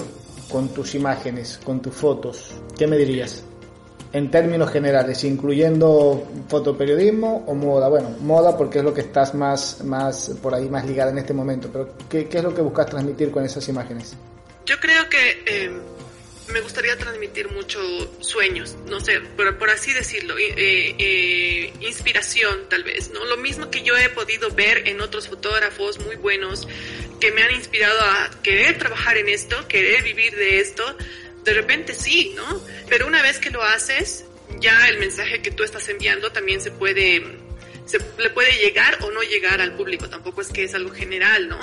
[0.49, 3.43] con tus imágenes, con tus fotos, ¿qué me dirías?
[4.11, 7.87] En términos generales, incluyendo fotoperiodismo o moda.
[7.87, 11.35] Bueno, moda porque es lo que estás más, más por ahí más ligada en este
[11.35, 14.17] momento, pero ¿qué, qué es lo que buscas transmitir con esas imágenes?
[14.65, 15.71] Yo creo que eh,
[16.51, 17.79] me gustaría transmitir mucho
[18.19, 23.25] sueños, no sé, por, por así decirlo, eh, eh, inspiración tal vez, ¿no?
[23.25, 26.67] Lo mismo que yo he podido ver en otros fotógrafos muy buenos
[27.19, 30.97] que me han inspirado a querer trabajar en esto, querer vivir de esto,
[31.43, 32.61] de repente sí, ¿no?
[32.89, 34.25] Pero una vez que lo haces,
[34.59, 37.23] ya el mensaje que tú estás enviando también se puede,
[37.85, 41.47] se le puede llegar o no llegar al público, tampoco es que es algo general,
[41.47, 41.59] ¿no?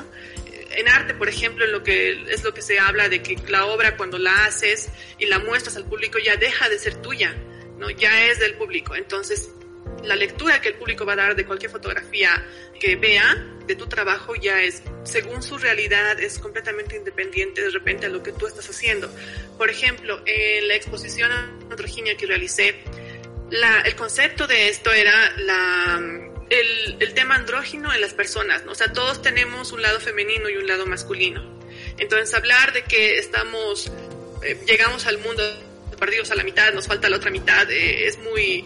[0.71, 3.97] En arte, por ejemplo, lo que es lo que se habla de que la obra
[3.97, 7.35] cuando la haces y la muestras al público ya deja de ser tuya,
[7.79, 7.91] ¿no?
[7.91, 8.95] Ya es del público.
[8.95, 9.51] Entonces,
[10.05, 12.45] la lectura que el público va a dar de cualquier fotografía
[12.79, 18.07] que vea de tu trabajo ya es, según su realidad, es completamente independiente de repente
[18.07, 19.11] a lo que tú estás haciendo.
[19.57, 21.31] Por ejemplo, en la exposición
[21.71, 22.77] androginia que realicé,
[23.85, 28.73] el concepto de esto era la, el, el, tema andrógino en las personas, ¿no?
[28.73, 31.59] o sea, todos tenemos un lado femenino y un lado masculino.
[31.99, 33.91] Entonces, hablar de que estamos,
[34.43, 35.43] eh, llegamos al mundo
[35.99, 38.65] perdidos a la mitad, nos falta la otra mitad, eh, es muy,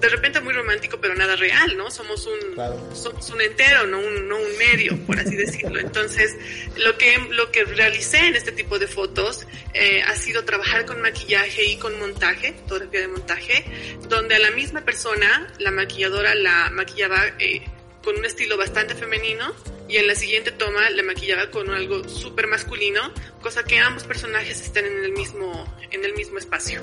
[0.00, 1.90] de repente muy romántico, pero nada real, ¿no?
[1.90, 2.90] Somos un, claro.
[2.94, 5.80] somos un entero, no un, no un medio, por así decirlo.
[5.80, 6.36] Entonces,
[6.76, 11.00] lo que, lo que realicé en este tipo de fotos eh, ha sido trabajar con
[11.00, 13.64] maquillaje y con montaje, fotografía de montaje,
[14.08, 17.62] donde a la misma persona, la maquilladora la maquillaba eh,
[18.02, 19.54] con un estilo bastante femenino
[19.88, 24.60] y en la siguiente toma la maquillaba con algo súper masculino, cosa que ambos personajes
[24.60, 26.80] estén en el mismo, en el mismo espacio.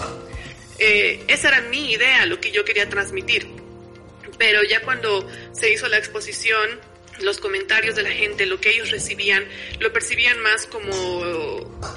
[0.79, 3.47] Eh, esa era mi idea, lo que yo quería transmitir.
[4.37, 6.79] Pero ya cuando se hizo la exposición,
[7.21, 9.45] los comentarios de la gente, lo que ellos recibían,
[9.79, 10.91] lo percibían más como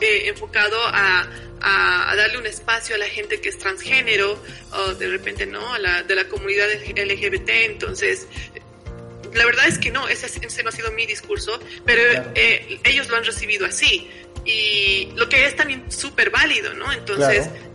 [0.01, 1.29] eh, enfocado a,
[1.61, 4.41] a, a, darle un espacio a la gente que es transgénero,
[4.73, 7.49] o de repente no, a la, de la comunidad LGBT.
[7.49, 8.29] Entonces,
[9.35, 12.03] la verdad es que no, ese, ese no ha sido mi discurso, pero
[12.35, 14.09] eh, ellos lo han recibido así.
[14.45, 16.91] Y lo que es también súper válido, ¿no?
[16.93, 17.68] Entonces, claro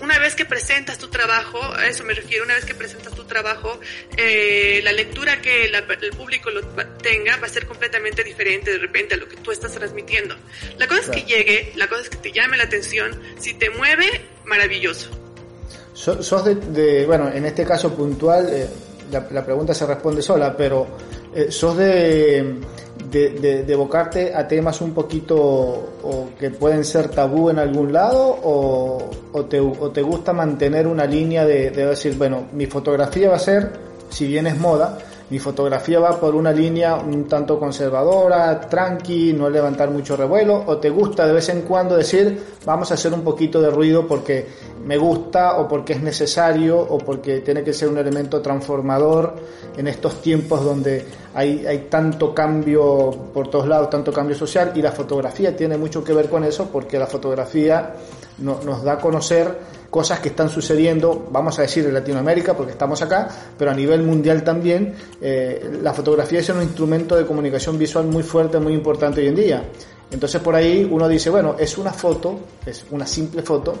[0.00, 3.24] una vez que presentas tu trabajo, a eso me refiero, una vez que presentas tu
[3.24, 3.78] trabajo,
[4.16, 6.62] eh, la lectura que la, el público lo
[7.02, 10.34] tenga va a ser completamente diferente de repente a lo que tú estás transmitiendo.
[10.78, 11.18] La cosa claro.
[11.18, 15.10] es que llegue, la cosa es que te llame la atención, si te mueve, maravilloso.
[15.92, 18.68] So, sos de, de, bueno, en este caso puntual, eh,
[19.12, 20.98] la, la, pregunta se responde sola, pero
[21.34, 22.60] eh, sos de
[23.10, 28.38] de, de, evocarte a temas un poquito o que pueden ser tabú en algún lado
[28.42, 33.36] o, o, te, o te, gusta mantener una línea de, decir, bueno, mi fotografía va
[33.36, 33.72] a ser,
[34.08, 34.98] si bien es moda,
[35.30, 40.76] mi fotografía va por una línea un tanto conservadora, tranqui, no levantar mucho revuelo, o
[40.76, 44.46] te gusta de vez en cuando decir, vamos a hacer un poquito de ruido porque
[44.84, 49.34] me gusta o porque es necesario o porque tiene que ser un elemento transformador
[49.76, 54.82] en estos tiempos donde hay, hay tanto cambio por todos lados, tanto cambio social y
[54.82, 57.94] la fotografía tiene mucho que ver con eso porque la fotografía
[58.38, 59.58] no, nos da a conocer
[59.90, 64.02] cosas que están sucediendo, vamos a decir en Latinoamérica porque estamos acá, pero a nivel
[64.02, 69.20] mundial también, eh, la fotografía es un instrumento de comunicación visual muy fuerte, muy importante
[69.20, 69.64] hoy en día.
[70.10, 73.74] Entonces por ahí uno dice, bueno, es una foto, es una simple foto,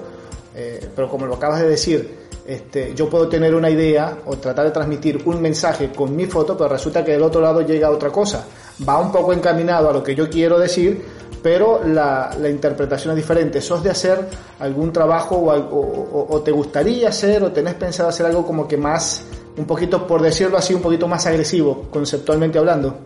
[0.54, 4.66] eh, pero como lo acabas de decir, este, yo puedo tener una idea o tratar
[4.66, 8.10] de transmitir un mensaje con mi foto, pero resulta que del otro lado llega otra
[8.10, 8.44] cosa.
[8.86, 11.02] Va un poco encaminado a lo que yo quiero decir,
[11.44, 13.60] pero la, interpretación es diferente.
[13.60, 14.18] ¿Sos de hacer
[14.60, 19.26] algún trabajo o, te gustaría hacer o tenés pensado hacer algo como que más,
[19.58, 22.98] un poquito, por decirlo así, un poquito más agresivo, conceptualmente hablando?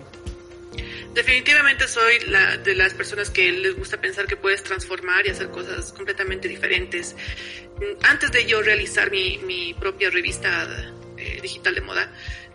[1.12, 5.48] Definitivamente soy la, de las personas que les gusta pensar que puedes transformar y hacer
[5.48, 7.16] cosas completamente diferentes.
[8.04, 10.64] Antes de yo realizar mi, mi propia revista
[11.16, 12.12] eh, digital de moda,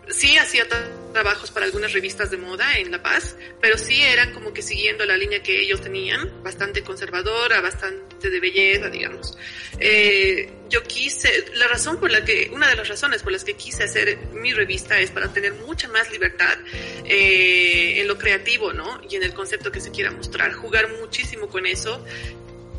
[0.08, 0.66] sí hacía
[1.12, 5.04] trabajos para algunas revistas de moda en La Paz, pero sí eran como que siguiendo
[5.04, 9.36] la línea que ellos tenían, bastante conservadora, bastante de belleza, digamos.
[9.78, 13.54] Eh, yo quise, la razón por la que, una de las razones por las que
[13.54, 16.58] quise hacer mi revista es para tener mucha más libertad
[17.04, 19.00] eh, en lo creativo, ¿no?
[19.08, 22.04] Y en el concepto que se quiera mostrar, jugar muchísimo con eso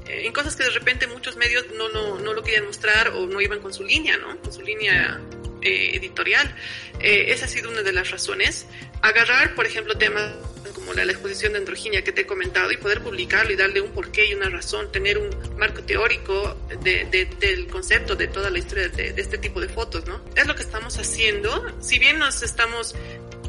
[0.08, 3.26] eh, en cosas que de repente muchos medios no, no, no lo querían mostrar o
[3.26, 4.40] no iban con su línea, ¿no?
[4.40, 5.20] Con su línea
[5.66, 6.56] eh, editorial.
[7.00, 8.68] Eh, esa ha sido una de las razones.
[9.02, 10.32] Agarrar, por ejemplo, temas
[10.76, 13.92] como la, exposición de androginia que te he comentado y poder publicarlo y darle un
[13.92, 18.60] porqué y una razón, tener un marco teórico de, de, del concepto de toda la
[18.60, 20.24] historia de, este tipo de fotos, ¿no?
[20.36, 21.66] Es lo que estamos haciendo.
[21.82, 22.94] Si bien nos estamos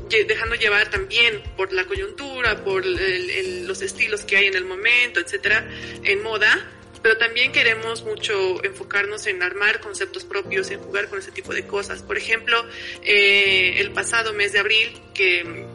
[0.08, 5.68] dejando llevar también por la coyuntura, por los estilos que hay en el momento, etcétera,
[6.02, 6.66] en moda,
[7.06, 11.64] pero también queremos mucho enfocarnos en armar conceptos propios, en jugar con ese tipo de
[11.64, 12.02] cosas.
[12.02, 12.60] Por ejemplo,
[13.04, 15.66] eh, el pasado mes de abril, que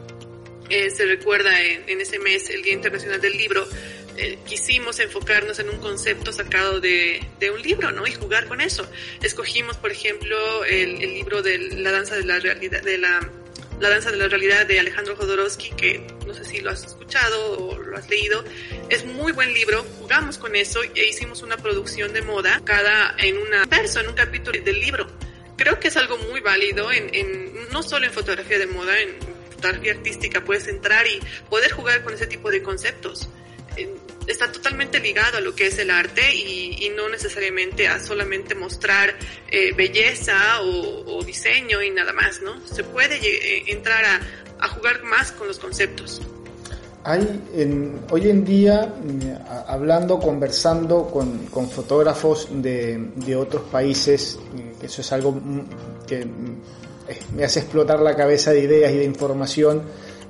[0.68, 3.66] eh, se recuerda en, ese mes el Día Internacional del Libro,
[4.18, 8.06] eh, quisimos enfocarnos en un concepto sacado de, un libro, ¿no?
[8.06, 8.86] Y jugar con eso.
[9.22, 13.26] Escogimos, por ejemplo, el, el libro de la danza de la realidad, de la
[13.82, 17.58] la danza de la realidad de Alejandro Jodorowsky, que no sé si lo has escuchado
[17.58, 18.44] o lo has leído.
[18.88, 23.36] Es muy buen libro, jugamos con eso e hicimos una producción de moda cada en
[23.36, 25.08] una verso, en un capítulo del libro.
[25.56, 29.16] Creo que es algo muy válido en, no solo en fotografía de moda, en
[29.50, 33.28] fotografía artística puedes entrar y poder jugar con ese tipo de conceptos
[34.26, 39.14] está totalmente ligado a lo que es el arte y, no necesariamente a solamente mostrar
[39.50, 42.52] eh, belleza o, diseño y nada más, ¿no?
[42.66, 46.20] Se puede eh, entrar a, jugar más con los conceptos.
[47.04, 47.40] Hay
[48.10, 54.38] hoy en día, eh, hablando, conversando con, fotógrafos de, de, otros países,
[54.78, 55.40] que eso es algo
[56.06, 59.82] que mm, me hace explotar la cabeza de ideas y de información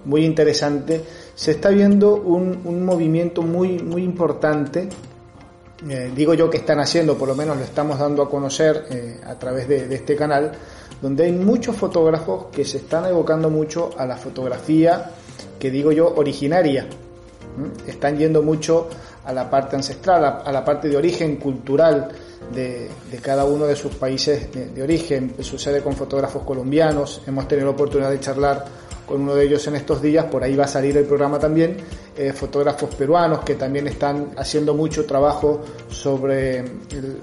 [0.05, 1.03] muy interesante
[1.35, 4.89] se está viendo un, movimiento muy, muy importante,
[5.89, 9.21] eh, digo yo que están haciendo, por lo menos lo estamos dando a conocer eh,
[9.25, 10.53] a través de, este canal,
[11.01, 15.11] donde hay muchos fotógrafos que se están evocando mucho a la fotografía,
[15.59, 16.87] que digo yo, originaria.
[17.87, 18.89] Están yendo mucho
[19.25, 22.09] a la parte ancestral, a, la parte de origen cultural
[22.55, 22.89] de,
[23.21, 25.35] cada uno de sus países de, de origen.
[25.41, 28.65] Sucede con fotógrafos colombianos, hemos tenido la oportunidad de charlar
[29.07, 31.77] con uno de ellos en estos días, por ahí va a salir el programa también,
[32.17, 36.63] eh, fotógrafos peruanos que también están haciendo mucho trabajo sobre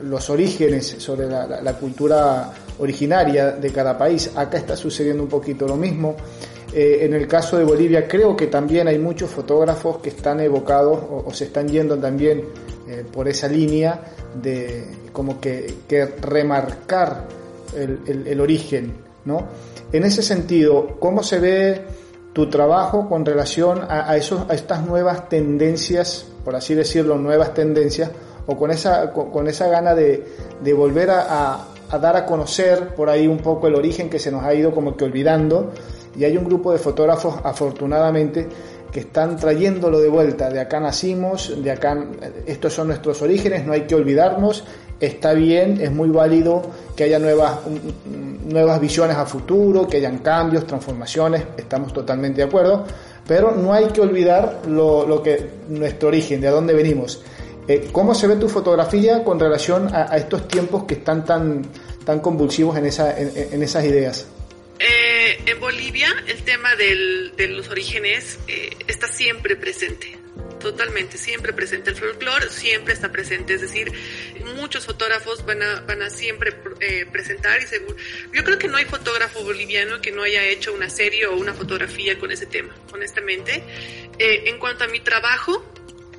[0.03, 4.31] los orígenes, sobre la, cultura originaria de cada país.
[4.35, 6.15] Acá está sucediendo un poquito lo mismo.
[6.73, 10.99] Eh, en el caso de Bolivia creo que también hay muchos fotógrafos que están evocados
[11.25, 12.43] o, se están yendo también
[12.87, 14.01] eh, por esa línea
[14.41, 15.75] de como que,
[16.21, 17.27] remarcar
[17.75, 19.47] el, el origen, ¿no?
[19.91, 21.81] En ese sentido, ¿cómo se ve
[22.33, 28.11] tu trabajo con relación a, esos, a estas nuevas tendencias, por así decirlo, nuevas tendencias,
[28.45, 30.23] o con esa, con, esa gana de,
[30.75, 31.65] volver a,
[32.01, 34.95] dar a conocer por ahí un poco el origen que se nos ha ido como
[34.95, 35.71] que olvidando?
[36.17, 38.47] Y hay un grupo de fotógrafos, afortunadamente,
[38.91, 40.49] que están trayéndolo de vuelta.
[40.49, 42.05] De acá nacimos, de acá,
[42.45, 44.63] estos son nuestros orígenes, no hay que olvidarnos
[44.99, 46.61] está bien, es muy válido
[46.95, 47.59] que haya nuevas,
[48.45, 52.85] nuevas visiones a futuro, que hayan cambios, transformaciones, estamos totalmente de acuerdo,
[53.27, 57.23] pero no hay que olvidar lo, que nuestro origen, de dónde venimos.
[57.67, 61.61] Eh, ¿Cómo se ve tu fotografía con relación a, estos tiempos que están tan,
[62.03, 64.27] tan convulsivos en, esa, en, esas ideas?
[64.79, 70.18] Eh, en Bolivia el tema de los orígenes eh, está siempre presente
[70.59, 71.91] totalmente, siempre presente.
[71.91, 73.91] El folclore siempre está presente, es decir,
[74.55, 77.95] muchos fotógrafos van a, van a siempre eh, presentar y seguro.
[78.33, 81.53] Yo creo que no hay fotógrafo boliviano que no haya hecho una serie o una
[81.53, 83.63] fotografía con ese tema, honestamente.
[84.17, 85.65] Eh, en cuanto a mi trabajo,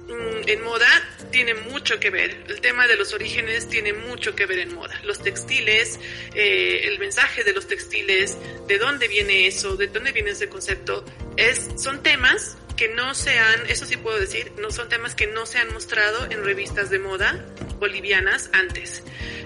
[0.09, 0.88] mm, en moda
[1.31, 2.44] tiene mucho que ver.
[2.48, 5.00] El tema de los orígenes tiene mucho que ver en moda.
[5.05, 6.00] Los textiles,
[6.35, 11.05] eh, el mensaje de los textiles, de dónde viene eso, de dónde viene ese concepto,
[11.37, 15.27] es, son temas que no se han, eso sí puedo decir, no son temas que
[15.27, 17.45] no se han mostrado en revistas de moda
[17.79, 19.03] bolivianas antes.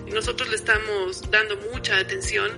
[0.07, 2.53] Nosotros le estamos dando mucha atención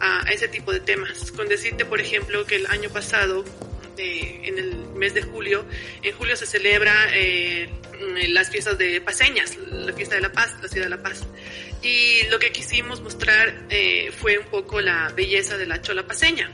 [0.00, 1.32] a, ese tipo de temas.
[1.32, 3.44] Con decirte, por ejemplo, que el año pasado,
[3.98, 5.64] eh, en el mes de julio,
[6.00, 7.68] en julio se celebra eh,
[8.28, 11.26] las fiestas de paseñas, la fiesta de la paz, la ciudad de la paz.
[11.82, 16.52] Y lo que quisimos mostrar eh, fue un poco la belleza de la chola paseña.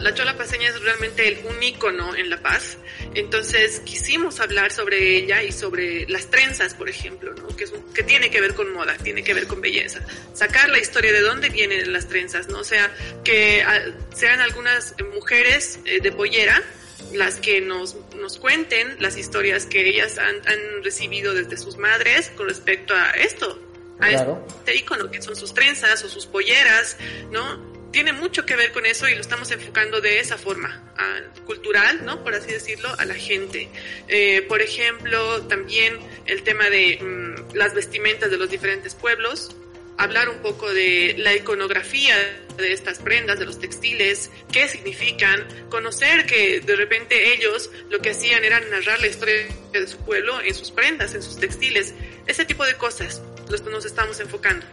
[0.00, 2.76] la, chola paseña es realmente un ícono en La Paz.
[3.14, 7.54] Entonces quisimos hablar sobre ella y sobre las trenzas, por ejemplo, ¿no?
[7.56, 10.00] que, es que tiene que ver con moda, tiene que ver con belleza.
[10.34, 12.58] Sacar la historia de dónde vienen las trenzas, ¿no?
[12.58, 13.80] O sea, que ah,
[14.12, 16.60] sean algunas mujeres eh, de pollera
[17.12, 22.30] las que nos, nos cuenten las historias que ellas han, han recibido desde sus madres
[22.36, 23.60] con respecto a esto,
[23.98, 26.96] a este icono que son sus trenzas o sus polleras,
[27.30, 27.70] ¿no?
[27.90, 30.80] Tiene mucho que ver con eso y lo estamos enfocando de esa forma,
[31.44, 32.22] cultural, ¿no?
[32.22, 33.68] Por así decirlo, a la gente.
[34.06, 39.56] Eh, por ejemplo, también el tema de mm, las vestimentas de los diferentes pueblos,
[40.02, 42.14] hablar un poco de la iconografía
[42.56, 48.10] de estas prendas, de los textiles, qué significan, conocer que de repente ellos lo que
[48.10, 49.34] hacían era narrar la historia
[49.72, 51.94] de su pueblo en sus prendas, en sus textiles,
[52.26, 53.22] ese tipo de cosas
[53.70, 54.64] nos estamos enfocando.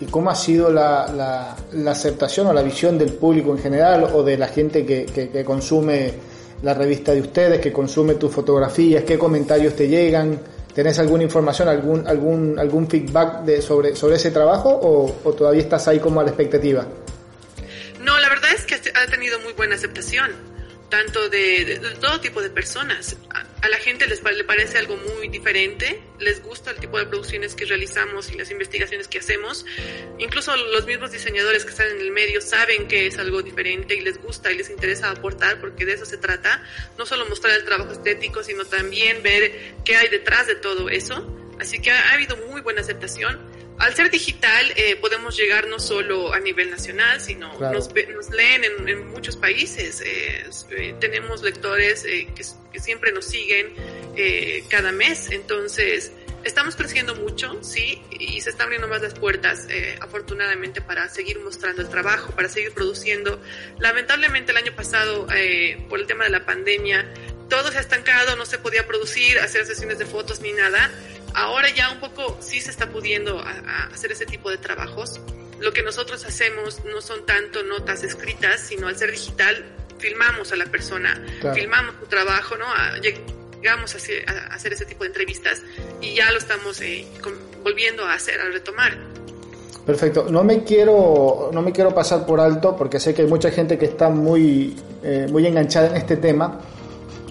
[0.00, 1.56] y cómo ha sido la,
[1.86, 6.14] aceptación o la visión del público en general o de la gente que, que, consume
[6.62, 10.40] la revista de ustedes, que consume tus fotografías, qué comentarios te llegan,
[10.74, 15.62] ¿tenés alguna información, algún, algún, algún feedback de, sobre, sobre ese trabajo o, o todavía
[15.62, 16.86] estás ahí como a la expectativa?
[18.00, 20.30] No, la verdad es que ha tenido muy buena aceptación
[20.88, 23.16] tanto de, todo tipo de personas.
[23.30, 27.54] A, la gente les le parece algo muy diferente, les gusta el tipo de producciones
[27.54, 29.66] que realizamos y las investigaciones que hacemos.
[30.18, 34.00] Incluso los mismos diseñadores que están en el medio saben que es algo diferente y
[34.00, 36.62] les gusta y les interesa aportar porque de eso se trata.
[36.96, 41.34] No solo mostrar el trabajo estético, sino también ver qué hay detrás de todo eso.
[41.60, 43.38] Así que ha habido muy buena aceptación
[43.78, 47.92] al ser digital eh, podemos llegar no solo a nivel nacional, sino nos,
[48.32, 50.00] leen en, muchos países.
[50.00, 53.74] Eh, eh, tenemos lectores que, que, siempre nos siguen
[54.68, 55.30] cada mes.
[55.30, 56.12] Entonces,
[56.44, 59.66] estamos creciendo mucho, sí, y se están abriendo más las puertas,
[60.00, 63.40] afortunadamente, para seguir mostrando el trabajo, para seguir produciendo.
[63.78, 65.26] Lamentablemente, el año pasado,
[65.88, 67.12] por el tema de la pandemia,
[67.48, 70.90] todo se ha estancado, no se podía producir, hacer sesiones de fotos ni nada
[71.38, 73.42] ahora ya un poco sí se está pudiendo
[73.92, 75.20] hacer ese tipo de trabajos.
[75.60, 79.64] Lo que nosotros hacemos no son tanto notas escritas, sino al ser digital,
[79.98, 81.20] filmamos a la persona,
[81.54, 82.66] filmamos su trabajo, ¿no?
[83.60, 83.98] llegamos a
[84.54, 85.62] hacer, ese tipo de entrevistas
[86.00, 87.06] y ya lo estamos eh,
[87.62, 88.96] volviendo a hacer, a retomar.
[89.84, 90.26] Perfecto.
[90.30, 93.78] No me quiero, no me quiero pasar por alto porque sé que hay mucha gente
[93.78, 96.60] que está muy, eh, muy enganchada en este tema.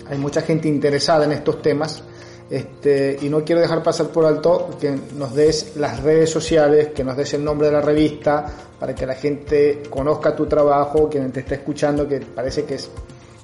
[0.10, 2.02] Hay mucha gente interesada en estos temas.
[2.50, 7.04] Este, y no quiero dejar pasar por alto que nos des las redes sociales, que
[7.04, 8.46] nos des el nombre de la revista,
[8.80, 12.90] para que la gente conozca tu trabajo, quien te está escuchando, que parece que es...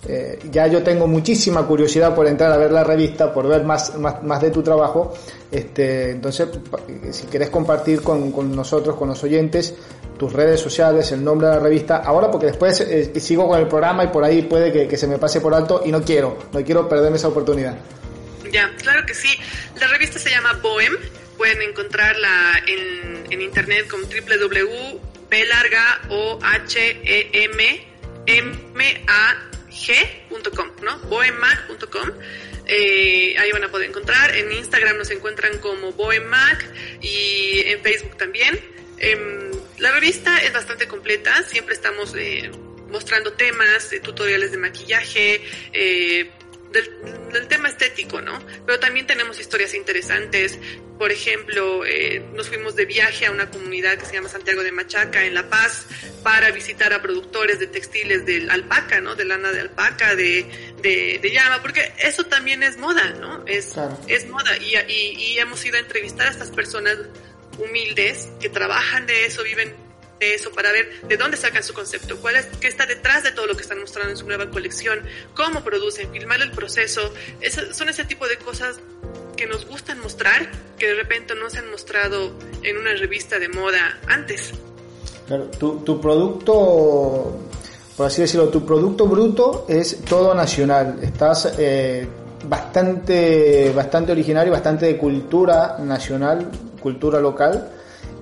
[0.06, 3.94] Eh, ya yo tengo muchísima curiosidad por entrar a ver la revista, por ver más,
[3.98, 5.14] más, de tu trabajo.
[5.50, 6.50] Este, entonces,
[7.12, 9.74] si quieres compartir con, con, nosotros, con los oyentes,
[10.18, 13.68] tus redes sociales, el nombre de la revista, ahora porque después eh, sigo con el
[13.68, 16.36] programa y por ahí puede que, que se me pase por alto y no quiero,
[16.52, 17.78] no quiero perderme esa oportunidad.
[18.54, 19.36] Ya, claro que sí.
[19.80, 20.96] La revista se llama Bohem.
[21.38, 27.88] Pueden encontrarla en, internet como www.b larga o h e m
[28.28, 31.00] m a g.com, ¿no?
[31.00, 32.12] bohemmag.com.
[32.68, 34.36] Eh, ahí van a poder encontrar.
[34.36, 36.60] En Instagram nos encuentran como Bohemmag
[37.02, 38.60] y en Facebook también.
[39.00, 39.50] Em,
[39.80, 41.42] la revista es bastante completa.
[41.42, 42.52] Siempre estamos eh,
[42.90, 45.42] mostrando temas, eh, tutoriales de maquillaje,
[46.74, 48.40] eh, del, tema estético, ¿no?
[48.66, 50.60] Pero también tenemos historias interesantes.
[50.98, 54.72] Por ejemplo, eh, nos fuimos de viaje a una comunidad que se llama Santiago de
[54.72, 55.86] Machaca, en La Paz,
[56.24, 59.16] para visitar a productores de textiles de alpaca, ¿no?
[59.16, 60.46] De lana de alpaca, de,
[60.82, 63.46] de, llama, porque eso también es moda, ¿no?
[63.46, 63.74] Es,
[64.08, 64.58] es moda.
[64.58, 66.98] Y, y, y hemos ido a entrevistar a estas personas
[67.58, 69.83] humildes que trabajan de eso, viven
[70.32, 73.48] eso, para ver de dónde sacan su concepto, cuál es, qué está detrás de todo
[73.48, 75.02] lo que están mostrando en su nueva colección,
[75.34, 77.14] cómo producen, filmar el proceso.
[77.72, 78.80] son ese tipo de cosas
[79.36, 83.50] que nos gustan mostrar, que de repente no se han mostrado en una revista de
[83.50, 84.52] moda antes.
[85.60, 87.40] tu, producto,
[87.98, 91.00] por así decirlo, tu producto bruto es todo nacional.
[91.02, 92.08] Estás eh,
[92.48, 96.50] bastante, bastante originario, bastante de cultura nacional,
[96.80, 97.70] cultura local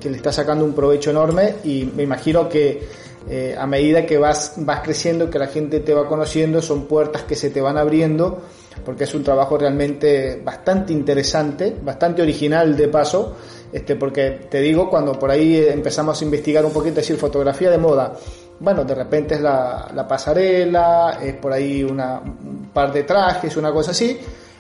[0.02, 2.82] que le está sacando un provecho enorme y me imagino que
[3.30, 7.24] eh, a medida que vas, vas creciendo, que la gente te va conociendo, son puertas
[7.24, 8.42] que se te van abriendo,
[8.84, 13.36] porque es un trabajo realmente bastante interesante, bastante original de paso,
[13.72, 17.78] este, porque te digo, cuando por ahí empezamos a investigar un poquito, decir, fotografía de
[17.78, 18.14] moda,
[18.60, 23.56] bueno, de repente es la, la pasarela, es por ahí una, un par de trajes,
[23.56, 24.20] una cosa así,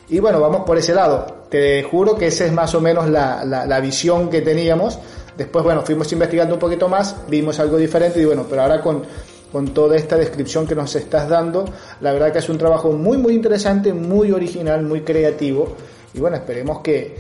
[0.10, 1.26] y bueno, vamos por ese lado.
[1.50, 5.00] Te juro que esa es más o menos la, la visión que teníamos
[5.38, 9.04] Después, bueno, fuimos investigando un poquito más, vimos algo diferente y bueno, pero ahora con,
[9.52, 11.66] con toda esta descripción que nos estás dando,
[12.02, 15.76] la verdad que es un trabajo muy, muy interesante, muy original, muy creativo
[16.14, 17.16] y bueno, esperemos que,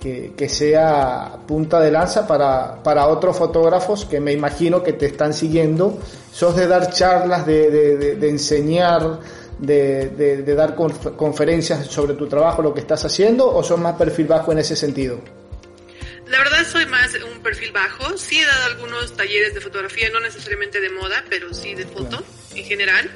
[0.00, 5.34] que, sea punta de lanza para, para otros fotógrafos que me imagino que te están
[5.34, 5.98] siguiendo.
[6.32, 7.70] ¿Sos de dar charlas, de,
[8.16, 9.18] de, enseñar,
[9.58, 14.52] de, dar conferencias sobre tu trabajo, lo que estás haciendo, o sos más perfil bajo
[14.52, 15.18] en ese sentido?
[16.26, 18.18] La verdad soy más un perfil bajo.
[18.18, 22.24] Sí he dado algunos talleres de fotografía, no necesariamente de moda, pero sí de foto
[22.54, 23.10] en general.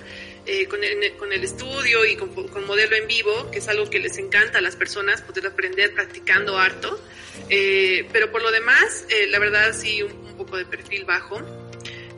[0.47, 3.91] Eh, con, el, con, el, estudio y con, con, modelo en vivo, que es algo
[3.91, 7.01] que les encanta a las personas, poder aprender practicando harto.
[7.49, 11.41] Eh, pero por lo demás, eh, la verdad sí, un, un, poco de perfil bajo.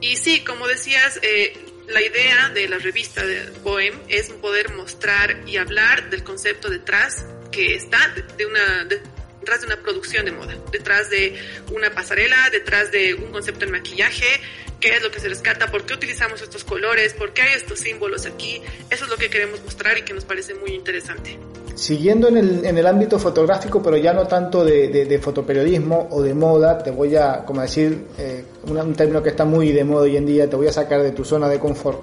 [0.01, 1.57] Y sí, como decías, eh,
[1.89, 7.25] la idea de la revista de Bohem es poder mostrar y hablar del concepto detrás
[7.51, 9.01] que está de, una, de,
[9.43, 11.35] detrás de una producción de moda, detrás de
[11.75, 14.41] una pasarela, detrás de un concepto en maquillaje,
[14.79, 17.81] qué es lo que se rescata, por qué utilizamos estos colores, por qué hay estos
[17.81, 18.63] símbolos aquí.
[18.89, 21.37] Eso es lo que queremos mostrar y que nos parece muy interesante.
[21.75, 26.23] Siguiendo en el, en el ámbito fotográfico, pero ya no tanto de, de, fotoperiodismo o
[26.23, 30.03] de moda, te voy a, como decir, eh, un, término que está muy de moda
[30.03, 32.01] hoy en día, te voy a sacar de tu zona de confort.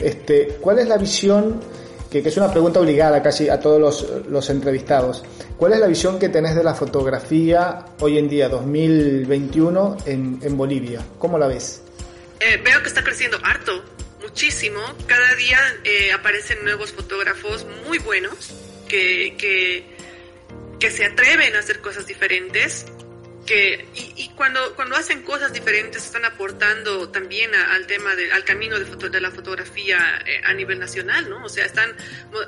[0.00, 1.60] Este, ¿Cuál es la visión,
[2.14, 5.24] que, que es una pregunta obligada casi a todos los, los, entrevistados,
[5.56, 10.56] cuál es la visión que tenés de la fotografía hoy en día, 2021, en, en
[10.56, 11.04] Bolivia?
[11.18, 11.82] ¿Cómo la ves?
[12.38, 13.82] Eh, veo que está creciendo harto,
[14.22, 14.78] muchísimo.
[15.08, 18.54] Cada día eh, aparecen nuevos fotógrafos muy buenos
[18.88, 19.84] que, que,
[20.78, 22.86] que, se atreven a hacer cosas diferentes.
[23.46, 28.86] Que, y, cuando, cuando hacen cosas diferentes están aportando también al tema al camino de,
[28.86, 31.44] foto, de la fotografía eh, a nivel nacional, ¿no?
[31.44, 31.94] O sea, están,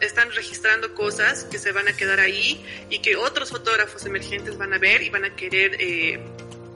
[0.00, 4.72] están registrando cosas que se van a quedar ahí y que otros fotógrafos emergentes van
[4.72, 6.18] a ver y van a querer eh,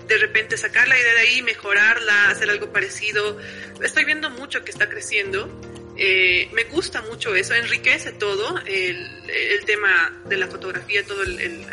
[0.06, 3.38] de repente sacar la idea de ahí, mejorarla, hacer algo parecido.
[3.82, 5.48] Estoy viendo mucho que está creciendo.
[5.96, 8.96] Eh, me gusta mucho eso, enriquece todo el,
[9.28, 11.66] el tema de la fotografía, todo el, el,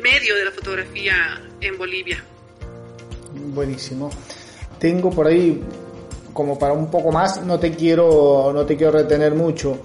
[0.00, 1.14] medio de la fotografía
[1.60, 2.22] en Bolivia.
[3.54, 4.10] Buenísimo.
[4.78, 5.62] Tengo por ahí
[6.32, 9.78] como para un poco más, no te quiero, no te quiero retener mucho.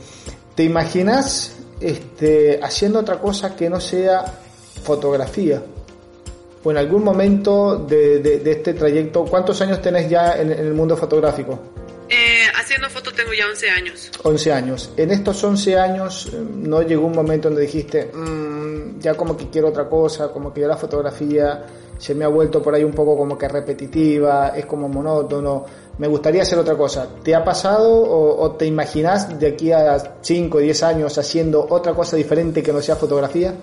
[0.56, 4.26] ¿Te imaginas este, haciendo otra cosa que no sea
[4.84, 5.62] fotografía?
[6.64, 10.95] o en algún momento de, de, este trayecto, ¿cuántos años tenés ya en, el mundo
[10.95, 11.60] fotográfico?
[12.72, 14.11] Haciendo foto tengo ya 11 años.
[14.24, 14.93] 11 años.
[14.95, 19.49] En estos 11 años, eh, ¿no llegó un momento donde dijiste, mm, ya como que
[19.49, 21.65] quiero otra cosa, como que ya la fotografía
[21.99, 25.65] se me ha vuelto por ahí un poco como que repetitiva, es como monótono,
[25.97, 27.09] me gustaría hacer otra cosa.
[27.22, 31.67] ¿Te ha pasado o, o te imaginas de aquí a 5 o 10 años haciendo
[31.69, 33.53] otra cosa diferente que no sea fotografía?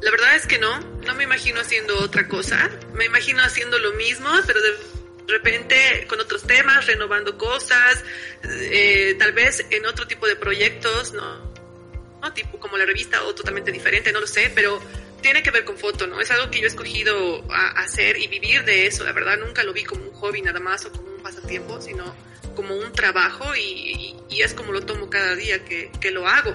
[0.00, 3.92] La verdad es que no, no me imagino haciendo otra cosa, me imagino haciendo lo
[3.94, 8.02] mismo, pero de repente con otros temas, renovando cosas,
[8.44, 11.52] eh, tal vez en otro tipo de proyectos, ¿no?
[12.20, 12.32] ¿no?
[12.32, 14.80] Tipo como la revista o totalmente diferente, no lo sé, pero
[15.20, 16.20] tiene que ver con foto, ¿no?
[16.20, 19.62] Es algo que yo he escogido a hacer y vivir de eso, la verdad nunca
[19.62, 22.14] lo vi como un hobby nada más o como un pasatiempo, sino
[22.54, 26.54] como un trabajo y, y es como lo tomo cada día que, que lo hago.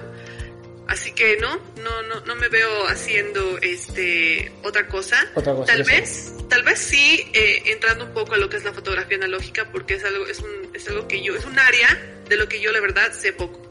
[0.87, 5.17] Así que no, no, no, no me veo haciendo este otra cosa.
[5.65, 9.17] tal vez, tal vez sí eh, entrando un poco a lo que es la fotografía
[9.17, 11.89] analógica, porque es algo, es un, es algo que yo, es un área
[12.29, 13.61] de lo que yo la verdad sé poco.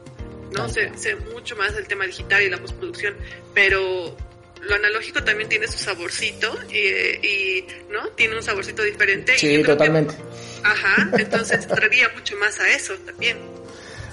[0.51, 3.15] No sé, sé mucho más del tema digital y la postproducción,
[3.53, 4.15] pero
[4.61, 9.37] lo analógico también tiene su saborcito y, no tiene un saborcito diferente.
[9.37, 10.15] Sí, totalmente.
[10.63, 13.37] ajá, entonces traería mucho más a eso también.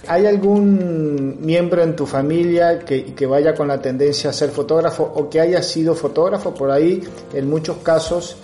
[0.09, 5.29] ¿Hay algún miembro en tu familia que, vaya con la tendencia a ser fotógrafo o
[5.29, 6.53] que haya sido fotógrafo?
[6.55, 7.03] Por ahí,
[7.33, 8.37] en muchos casos,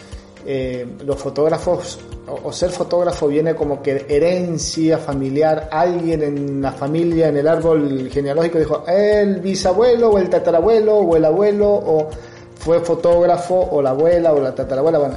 [0.47, 1.99] eh, los fotógrafos
[2.45, 5.69] o, ser fotógrafo viene como que herencia familiar.
[5.71, 11.17] Alguien en la familia, en el árbol genealógico, dijo el bisabuelo o el tatarabuelo o
[11.17, 12.09] el abuelo o
[12.57, 14.99] fue fotógrafo o la abuela o la tatarabuela.
[14.99, 15.17] Bueno,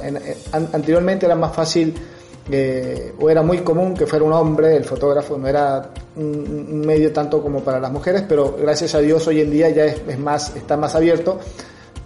[0.52, 1.94] anteriormente era más fácil
[2.50, 7.12] eh, o era muy común que fuera un hombre el fotógrafo, no era un, medio
[7.12, 10.54] tanto como para las mujeres, pero gracias a Dios hoy en día ya es, más,
[10.54, 11.40] está más abierto.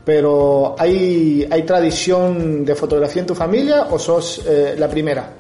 [0.05, 5.35] Pero ¿hay, ¿hay tradición de fotografía en tu familia o sos eh, la primera?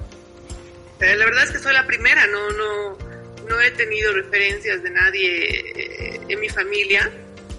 [1.01, 2.99] Eh, la verdad es que soy la primera, no, no,
[3.49, 7.11] no he tenido referencias de nadie en mi familia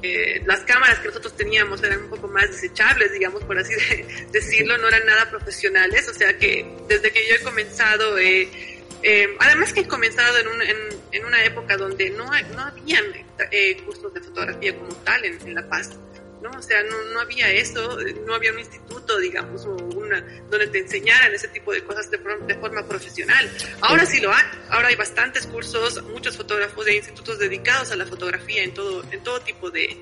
[0.02, 3.74] eh, las cámaras que nosotros teníamos eran un poco más desechables, digamos, por así
[4.32, 8.50] decirlo, no eran nada profesionales, o sea que desde que yo he comenzado, eh,
[9.04, 10.62] eh, además que he comenzado en, un,
[11.12, 13.06] en, una época donde no, no habían
[13.86, 15.92] cursos de fotografía como tal en, en La Paz.
[16.42, 16.52] ¿No?
[16.58, 20.80] O sea, no, no, había eso, no había un instituto, digamos, o una, donde te
[20.80, 23.50] enseñaran ese tipo de cosas de, de, forma profesional.
[23.82, 28.06] Ahora sí lo hay, ahora hay bastantes cursos, muchos fotógrafos de institutos dedicados a la
[28.06, 29.98] fotografía en todo, en todo tipo de,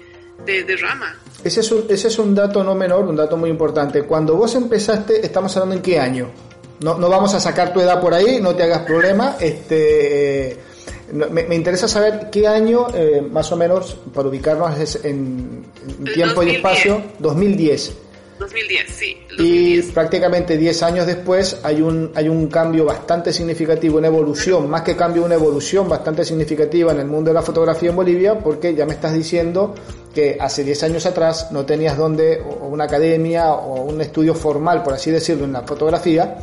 [0.46, 1.20] de, rama.
[1.44, 4.04] Ese es, un, ese es un dato no menor, un dato muy importante.
[4.04, 6.32] Cuando vos empezaste, estamos hablando en qué año.
[6.80, 9.38] No, no vamos a sacar tu edad por ahí, no te hagas problema.
[9.40, 10.67] Este,
[11.12, 15.66] me, interesa saber qué año, eh, más o menos, para ubicarnos en,
[16.14, 17.94] tiempo y espacio, 2010.
[18.40, 19.18] 2010, sí.
[19.40, 24.84] Y prácticamente 10 años después hay un, hay un cambio bastante significativo, una evolución, más
[24.84, 28.76] que cambio, una evolución bastante significativa en el mundo de la fotografía en Bolivia, porque
[28.76, 29.74] ya me estás diciendo
[30.14, 34.84] que hace 10 años atrás no tenías donde, o una academia o un estudio formal,
[34.84, 36.38] por así decirlo, en la fotografía,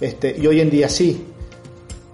[0.00, 1.34] este, y hoy en día sí.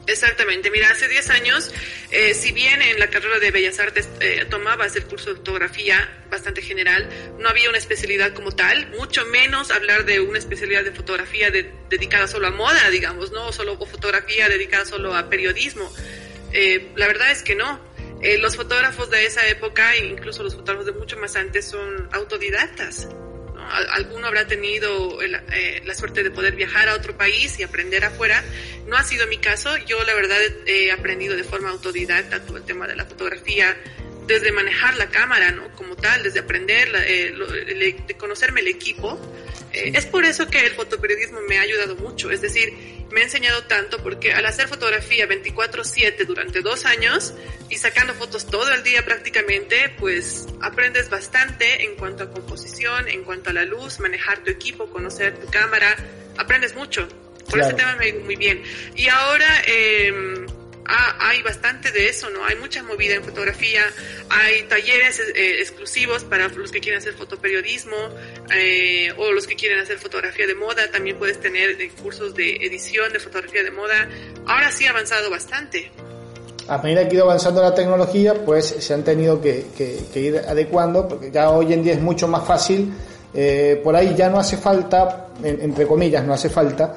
[0.07, 1.73] Exactamente, mira, hace 10 años,
[2.11, 6.09] eh, si bien en la carrera de Bellas Artes eh, tomabas el curso de fotografía
[6.31, 10.93] bastante general, no había una especialidad como tal, mucho menos hablar de una especialidad de
[10.93, 15.91] fotografía dedicada solo a moda, digamos, no solo fotografía dedicada solo a periodismo.
[16.53, 17.81] Eh, la verdad es que no.
[18.41, 23.09] los fotógrafos de esa época, incluso los fotógrafos de mucho más antes, son autodidactas
[23.93, 28.43] alguno habrá tenido eh, la suerte de poder viajar a otro país y aprender afuera.
[28.87, 29.77] No ha sido mi caso.
[29.87, 33.77] Yo la verdad he aprendido de forma autodidacta todo el tema de la fotografía,
[34.27, 35.71] desde manejar la cámara, ¿no?
[35.77, 37.35] Como tal, desde aprender, eh,
[38.07, 39.21] de conocerme el equipo.
[39.75, 42.31] Eh, es por eso que el fotoperiodismo me ha ayudado mucho.
[42.31, 42.73] Es decir,
[43.11, 47.35] me ha enseñado tanto porque al hacer fotografía 24/7 durante dos años
[47.69, 53.25] y sacando fotos todo el día prácticamente, pues aprendes bastante en cuanto a composición, en
[53.25, 55.97] cuanto a la luz, manejar tu equipo, conocer tu cámara,
[56.39, 57.09] aprendes mucho.
[57.51, 58.63] Por ese tema me ha ido muy bien.
[58.95, 59.63] Y ahora...
[59.67, 60.47] Eh,
[60.87, 62.45] Ah, hay bastante de eso, ¿no?
[62.45, 63.81] Hay mucha movida en fotografía,
[64.29, 67.97] hay talleres eh, exclusivos para los que quieren hacer fotoperiodismo
[68.55, 72.57] eh, o los que quieren hacer fotografía de moda, también puedes tener eh, cursos de
[72.57, 74.09] edición de fotografía de moda.
[74.47, 75.91] Ahora sí ha avanzado bastante.
[76.69, 79.65] A medida que ha ido avanzando la tecnología, pues se han tenido que,
[80.15, 82.93] ir adecuando, porque ya hoy en día es mucho más fácil.
[83.83, 86.95] por ahí ya no hace falta, entre comillas, no hace falta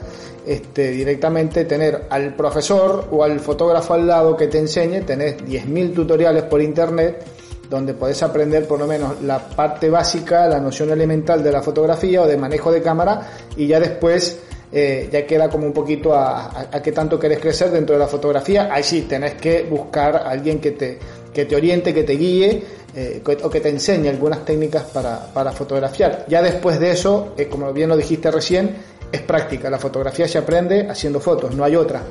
[0.47, 5.93] este, directamente tener al profesor o al fotógrafo al lado que te enseñe, tenés 10.000
[5.93, 7.23] tutoriales por internet
[7.69, 12.21] donde podés aprender por lo menos la parte básica, la noción elemental de la fotografía
[12.21, 14.39] o de manejo de cámara y ya después
[14.71, 18.69] eh, ya queda como un poquito a, qué tanto querés crecer dentro de la fotografía.
[18.71, 20.99] Ahí sí, tenés que buscar a alguien que te,
[21.33, 22.63] que te oriente, que te guíe
[22.95, 26.25] eh, o que te enseñe algunas técnicas para, para fotografiar.
[26.27, 29.69] Ya después de eso, eh, como bien lo dijiste recién, es práctica.
[29.69, 32.03] La fotografía se aprende haciendo fotos, no hay otra.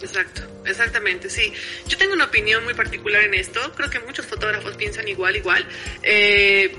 [0.00, 1.52] Exacto, exactamente, sí.
[1.86, 3.60] Yo tengo una opinión muy particular en esto.
[3.76, 5.64] Creo que muchos fotógrafos piensan igual, igual.
[6.02, 6.74] Eh,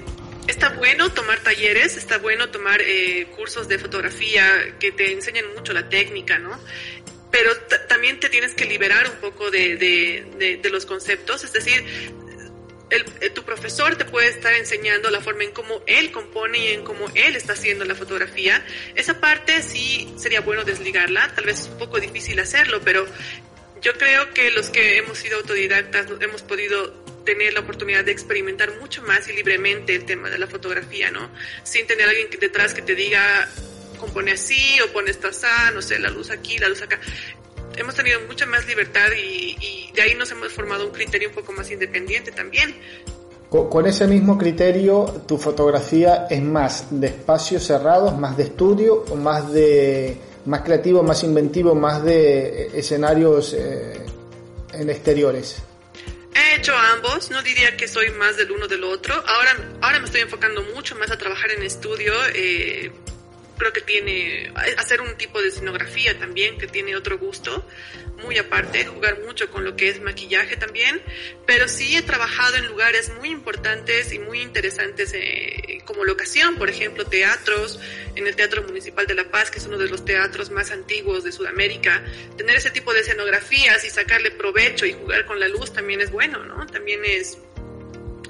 [0.48, 5.72] está bueno tomar talleres, está bueno tomar eh, cursos de fotografía que te enseñan mucho
[5.74, 6.60] la técnica, ¿no?
[7.32, 7.50] Pero
[7.88, 11.84] también te tienes que liberar un poco de, de, de los conceptos, es decir,
[13.22, 16.84] eh, tu profesor te puede estar enseñando la forma en cómo él compone y en
[16.84, 18.66] cómo él está haciendo la fotografía.
[18.96, 23.06] Esa parte sí sería bueno desligarla, tal vez es un poco difícil hacerlo, pero
[23.82, 26.92] yo creo que los que hemos sido autodidactas hemos podido
[27.26, 31.30] tener la oportunidad de experimentar mucho más y libremente el tema de la fotografía, ¿no?
[31.64, 33.50] Sin tener alguien detrás que te diga,
[33.98, 37.00] compone así o pone esto así, no sé, la luz aquí, la luz acá
[37.78, 41.54] hemos tenido mucha más libertad y, de ahí nos hemos formado un criterio un poco
[41.54, 42.76] más independiente también.
[43.50, 49.16] Con, ese mismo criterio, ¿tu fotografía es más de espacios cerrados, más de estudio o
[49.16, 54.04] más de más creativo, más inventivo, más de escenarios eh,
[54.74, 55.62] en exteriores?
[56.34, 59.14] He hecho ambos, no diría que soy más del uno del otro.
[59.14, 62.12] Ahora, ahora me estoy enfocando mucho más a trabajar en estudio.
[62.34, 62.92] Eh,
[63.64, 67.66] creo que tiene, hacer un tipo de escenografía también, que tiene otro gusto,
[68.22, 71.02] muy aparte, jugar mucho con lo que es maquillaje también,
[71.46, 76.70] pero sí he trabajado en lugares muy importantes y muy interesantes eh, como locación, por
[76.70, 77.80] ejemplo, teatros,
[78.16, 81.24] en el Teatro Municipal de La Paz, que es uno de los teatros más antiguos
[81.24, 82.04] de Sudamérica,
[82.36, 86.12] tener ese tipo de escenografías y sacarle provecho y jugar con la luz también es
[86.12, 86.66] bueno, ¿no?
[86.68, 87.38] También es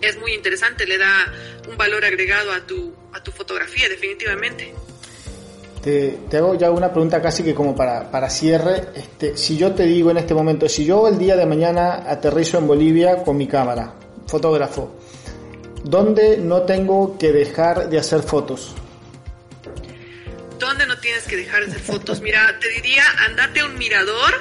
[0.02, 1.34] es muy interesante, le da
[1.70, 4.74] un valor agregado a tu, a tu fotografía, definitivamente.
[5.84, 8.84] Te, hago ya una pregunta casi que como para, para cierre.
[8.96, 12.58] Este, si yo te digo en este momento, si yo el día de mañana aterrizo
[12.58, 13.94] en Bolivia con mi cámara,
[14.26, 14.96] fotógrafo,
[15.84, 18.74] ¿dónde no tengo que dejar de hacer fotos?
[20.58, 22.22] ¿Dónde no tienes que dejar de hacer fotos?
[22.22, 24.34] Mira, te diría, andate a un mirador,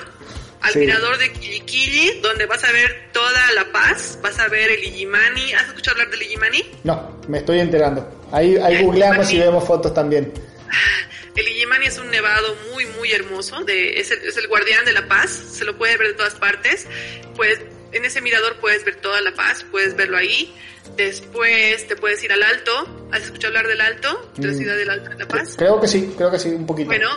[0.61, 4.85] al mirador de Quiliquili, donde vas a ver toda La Paz, vas a ver el
[4.85, 5.55] Illimani.
[5.55, 6.63] ¿Has escuchado hablar del Illimani?
[6.85, 8.09] No, me estoy enterando.
[8.31, 10.33] Ahí, ahí googleamos y vemos fotos también.
[11.35, 14.93] El Illimani es un nevado muy, muy hermoso, de, es, el, es el guardián de
[14.93, 16.87] la paz, se lo puede ver de todas partes.
[17.35, 17.59] Pues
[17.93, 20.55] en ese mirador puedes ver toda la paz, puedes verlo ahí.
[20.97, 23.09] Después te puedes ir al Alto.
[23.13, 24.31] ¿Has escuchado hablar del Alto?
[24.37, 24.57] De la mm.
[24.57, 25.55] ciudad del Alto de La Paz.
[25.57, 26.87] Creo que sí, creo que sí, un poquito.
[26.87, 27.09] Bueno,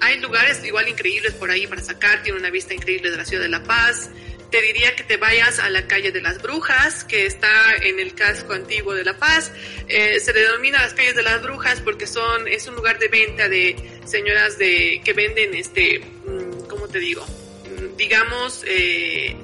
[0.00, 2.22] hay lugares igual increíbles por ahí para sacar.
[2.22, 4.10] Tiene una vista increíble de la ciudad de La Paz
[4.54, 8.14] te diría que te vayas a la calle de las Brujas, que está en el
[8.14, 9.50] casco antiguo de La Paz.
[9.88, 13.48] Eh, se denomina las calles de las Brujas porque son es un lugar de venta
[13.48, 13.74] de
[14.04, 17.26] señoras de que venden este, mm, ¿cómo te digo?
[17.26, 19.34] Mm, digamos eh,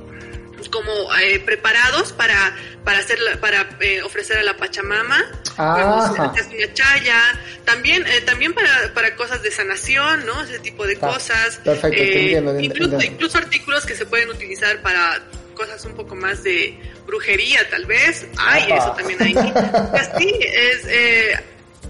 [0.68, 2.54] como eh, preparados para
[2.84, 3.68] para hacer para
[4.04, 5.24] ofrecer a la Pachamama
[5.60, 6.32] una
[6.72, 7.20] chaya,
[7.64, 10.42] también, eh, también para, para cosas de sanación, ¿no?
[10.42, 11.60] Ese tipo de cosas.
[11.64, 15.22] Perfecto, eh, incluso, incluso artículos que se pueden utilizar para
[15.54, 18.26] cosas un poco más de brujería, tal vez.
[18.38, 19.34] Ay, eso también hay.
[19.34, 21.38] Así es, eh,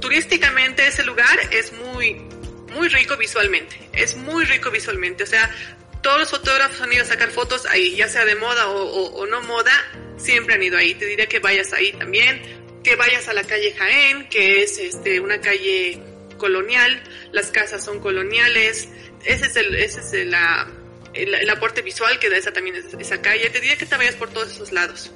[0.00, 2.14] turísticamente ese lugar es muy,
[2.72, 3.76] muy rico visualmente.
[3.92, 5.22] Es muy rico visualmente.
[5.22, 5.48] O sea,
[6.02, 9.42] todos los fotógrafos han ido a sacar fotos ahí, ya sea de moda o, no
[9.42, 9.72] moda,
[10.16, 10.94] siempre han ido ahí.
[10.94, 12.40] Te diría que vayas ahí también,
[12.82, 16.00] que vayas a la calle Jaén, que es este, una calle
[16.38, 18.88] colonial, las casas son coloniales.
[19.24, 20.66] Ese es el, ese es la,
[21.12, 23.50] el, aporte visual que da esa también esa calle.
[23.50, 25.10] Te diría que te vayas por todos esos lados.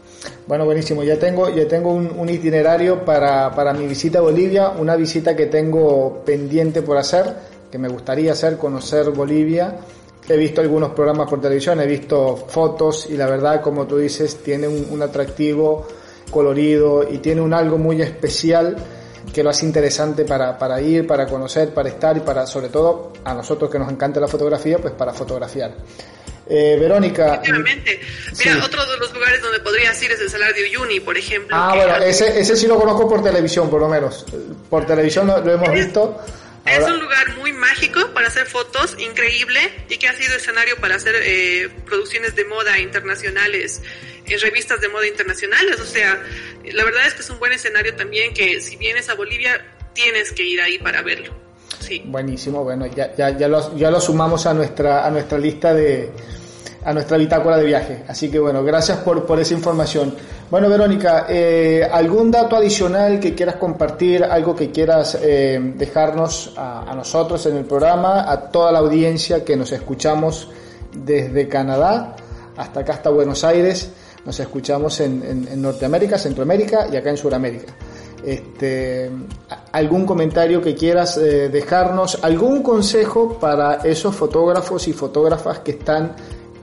[0.46, 1.02] Bueno, buenísimo.
[1.02, 5.46] Ya tengo, ya tengo un, itinerario para, para, mi visita a Bolivia, una visita que
[5.46, 7.34] tengo pendiente por hacer,
[7.70, 9.78] que me gustaría hacer, conocer Bolivia.
[10.28, 14.42] He visto algunos programas por televisión, he visto fotos y la verdad, como tú dices,
[14.42, 15.86] tiene un, un atractivo
[16.30, 18.76] colorido y tiene un algo muy especial
[19.32, 23.12] que lo hace interesante para, para, ir, para conocer, para estar y para, sobre todo,
[23.24, 25.74] a nosotros que nos encanta la fotografía, pues para fotografiar.
[26.46, 27.36] Eh, Verónica.
[27.36, 28.00] Efectivamente.
[28.38, 31.56] Mira, otro de los lugares donde podrías ir es el Salar de Uyuni, por ejemplo.
[31.58, 34.26] Ah, bueno, ese, ese sí lo conozco por televisión, por lo menos.
[34.68, 36.20] Por televisión lo, hemos visto.
[36.66, 40.94] Es un lugar muy mágico para hacer fotos, increíble, y que ha sido escenario para
[40.94, 43.82] hacer eh, producciones de moda internacionales,
[44.26, 45.78] en revistas de moda internacionales.
[45.80, 46.22] O sea,
[46.72, 49.62] la verdad es que es un buen escenario también que si vienes a Bolivia
[49.92, 51.34] tienes que ir ahí para verlo.
[51.80, 52.02] Sí.
[52.06, 56.10] Buenísimo, bueno, ya, ya, ya, lo, ya lo sumamos a nuestra, a nuestra lista de,
[56.84, 58.02] a nuestra bitácora de viaje.
[58.06, 60.14] Así que bueno, gracias por, por esa información.
[60.50, 66.92] Bueno, Verónica, eh, ¿algún dato adicional que quieras compartir, algo que quieras eh, dejarnos a,
[66.94, 70.48] nosotros en el programa, a toda la audiencia que nos escuchamos
[70.94, 72.14] desde Canadá
[72.56, 73.90] hasta acá, hasta Buenos Aires?
[74.24, 77.72] Nos escuchamos en, Norteamérica, Centroamérica y acá en Sudamérica.
[78.24, 79.10] Este,
[79.72, 86.12] algún comentario que quieras eh, dejarnos, algún consejo para esos fotógrafos y fotógrafas que están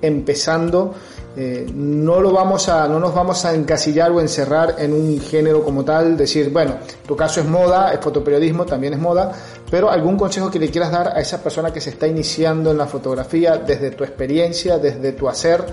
[0.02, 0.95] empezando.
[1.36, 5.64] Eh, no lo vamos a, no nos vamos a encasillar o encerrar en un género
[5.64, 6.78] como tal, decir, bueno,
[7.08, 9.32] tu caso es moda, es fotoperiodismo, también es moda,
[9.70, 12.78] pero algún consejo que le quieras dar a esa persona que se está iniciando en
[12.78, 15.66] la fotografía desde tu experiencia, desde tu hacer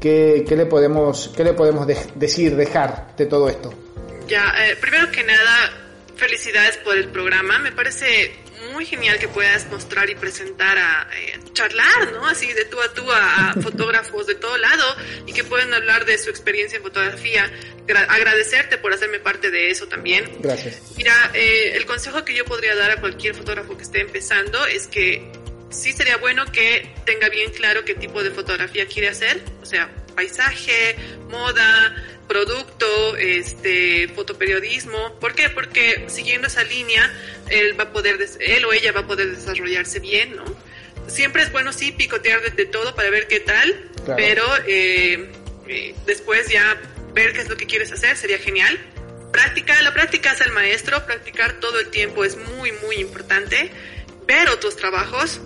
[0.00, 3.72] ¿Qué, le podemos, qué le podemos decir, dejar de todo esto?
[4.26, 5.70] Ya, eh, primero que nada,
[6.16, 7.58] felicidades por el programa.
[7.58, 8.32] Me parece
[8.72, 12.26] muy genial que puedas mostrar y presentar a eh, charlar, ¿no?
[12.26, 14.96] Así de tú a tú a, fotógrafos de todo lado
[15.26, 17.50] y que puedan hablar de su experiencia en fotografía.
[18.08, 20.30] agradecerte por hacerme parte de eso también.
[20.40, 20.80] Gracias.
[20.96, 24.86] Mira, eh, el consejo que yo podría dar a cualquier fotógrafo que esté empezando es
[24.86, 25.30] que
[25.70, 29.90] sí sería bueno que tenga bien claro qué tipo de fotografía quiere hacer, o sea,
[30.10, 30.96] paisaje,
[31.28, 31.94] moda,
[32.28, 35.18] producto, este, fotoperiodismo.
[35.18, 35.48] ¿Por qué?
[35.48, 37.12] Porque siguiendo esa línea,
[37.48, 40.44] él va a poder, él o ella va a poder desarrollarse bien, ¿no?
[41.08, 45.28] Siempre es bueno sí picotear de, todo para ver qué tal, pero eh,
[45.66, 46.80] eh, después ya
[47.12, 48.78] ver qué es lo que quieres hacer sería genial.
[49.32, 53.70] Práctica, la práctica es el maestro, practicar todo el tiempo es muy, muy importante.
[54.26, 55.40] Ver otros trabajos,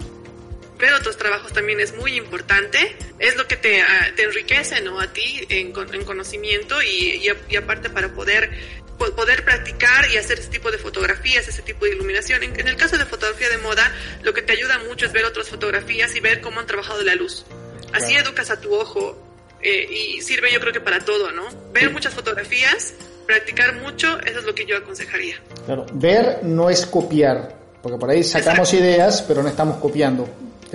[0.84, 2.96] ver otros trabajos también es muy importante.
[3.18, 5.00] Es lo que te, ah, te enriquece ¿no?
[5.00, 8.50] a ti en, en conocimiento y, y, aparte para poder,
[8.98, 12.42] poder practicar y hacer ese tipo de fotografías, ese tipo de iluminación.
[12.42, 13.90] En, el caso de fotografía de moda,
[14.22, 17.14] lo que te ayuda mucho es ver otras fotografías y ver cómo han trabajado la
[17.14, 17.46] luz.
[17.94, 19.16] Así educas a tu ojo
[19.62, 21.48] eh, y sirve yo creo que para todo, ¿no?
[21.72, 22.92] Ver muchas fotografías,
[23.26, 25.36] practicar mucho, eso es lo que yo aconsejaría.
[25.64, 30.28] Claro, ver no es copiar, porque por ahí sacamos ideas, pero no estamos copiando.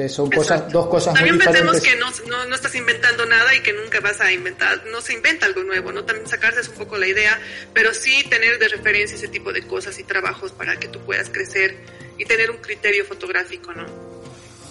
[0.08, 1.82] Son cosas, dos cosas También muy diferentes.
[1.82, 5.46] que no, no, estás inventando nada y que nunca vas a inventar, no se inventa
[5.46, 6.06] algo nuevo, ¿no?
[6.06, 7.40] También sacarse es un poco la idea,
[7.74, 11.30] pero sí tener de referencia ese tipo de cosas y trabajos para que tú puedas
[11.30, 11.78] crecer
[12.18, 13.86] y tener un criterio fotográfico, ¿no?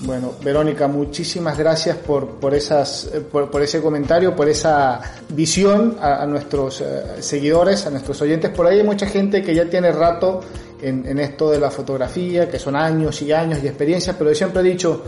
[0.01, 5.01] Bueno, Verónica, muchísimas gracias por, por, esas, eh, por, ese comentario, por esa
[5.31, 8.51] visión a, nuestros eh, seguidores, a nuestros oyentes.
[8.51, 10.41] Por ahí hay mucha gente que ya tiene rato
[10.83, 14.64] en, esto de la fotografía, que son años y años y experiencias, pero siempre he
[14.64, 15.03] dicho,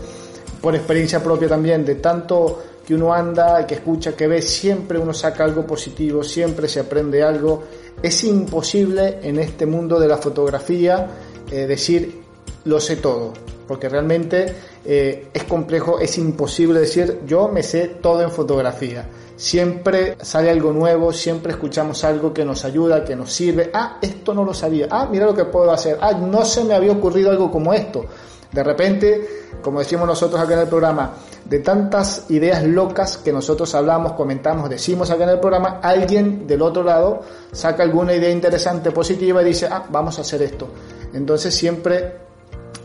[0.61, 5.13] por experiencia propia también, de tanto que uno anda, que escucha, que ve, siempre uno
[5.13, 7.63] saca algo positivo, siempre se aprende algo.
[8.01, 11.07] Es imposible en este mundo de la fotografía
[11.51, 12.21] eh, decir
[12.65, 13.33] lo sé todo,
[13.71, 14.53] porque realmente
[14.83, 19.07] eh, es complejo, es imposible decir yo me sé todo en fotografía
[19.37, 23.71] siempre sale algo nuevo, siempre escuchamos algo que nos ayuda, que nos sirve.
[23.73, 24.87] Ah, esto no lo sabía.
[24.91, 25.97] Ah, mira lo que puedo hacer.
[26.01, 28.05] Ah, no se me había ocurrido algo como esto.
[28.51, 29.27] De repente,
[29.61, 31.13] como decimos nosotros acá en el programa,
[31.45, 36.61] de tantas ideas locas que nosotros hablamos, comentamos, decimos acá en el programa, alguien del
[36.61, 40.67] otro lado saca alguna idea interesante, positiva y dice, ah, vamos a hacer esto.
[41.13, 42.20] Entonces siempre,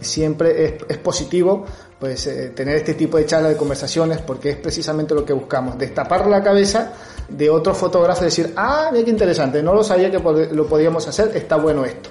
[0.06, 1.64] siempre es, positivo
[1.98, 5.78] pues eh, tener este tipo de charlas, de conversaciones, porque es precisamente lo que buscamos,
[5.78, 6.92] destapar la cabeza
[7.28, 11.08] de otro fotógrafo y decir, ah, mira qué interesante, no lo sabía que lo podíamos
[11.08, 12.10] hacer, está bueno esto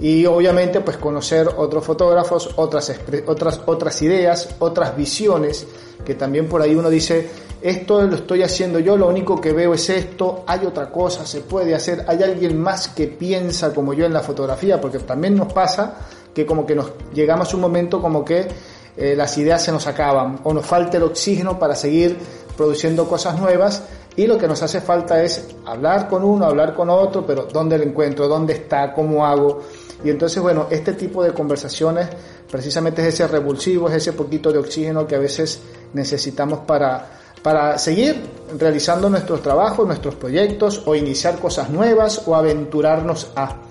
[0.00, 2.92] y obviamente pues conocer otros fotógrafos, otras,
[3.26, 5.66] otras, otras ideas, otras visiones,
[6.04, 7.28] que también por ahí uno dice,
[7.60, 11.40] esto lo estoy haciendo yo, lo único que veo es esto, hay otra cosa, se
[11.40, 15.52] puede hacer, hay alguien más que piensa como yo en la fotografía, porque también nos
[15.52, 15.96] pasa
[16.34, 18.48] que como que nos llegamos a un momento como que
[18.96, 22.16] eh, las ideas se nos acaban o nos falta el oxígeno para seguir
[22.56, 23.82] produciendo cosas nuevas
[24.18, 27.78] y lo que nos hace falta es hablar con uno, hablar con otro, pero ¿dónde
[27.78, 28.26] lo encuentro?
[28.26, 28.92] ¿Dónde está?
[28.92, 29.62] ¿Cómo hago?
[30.02, 32.08] Y entonces, bueno, este tipo de conversaciones
[32.50, 35.60] precisamente es ese revulsivo, es ese poquito de oxígeno que a veces
[35.92, 37.06] necesitamos para,
[37.44, 38.20] para seguir
[38.58, 43.67] realizando nuestros trabajos, nuestros proyectos o iniciar cosas nuevas o aventurarnos a.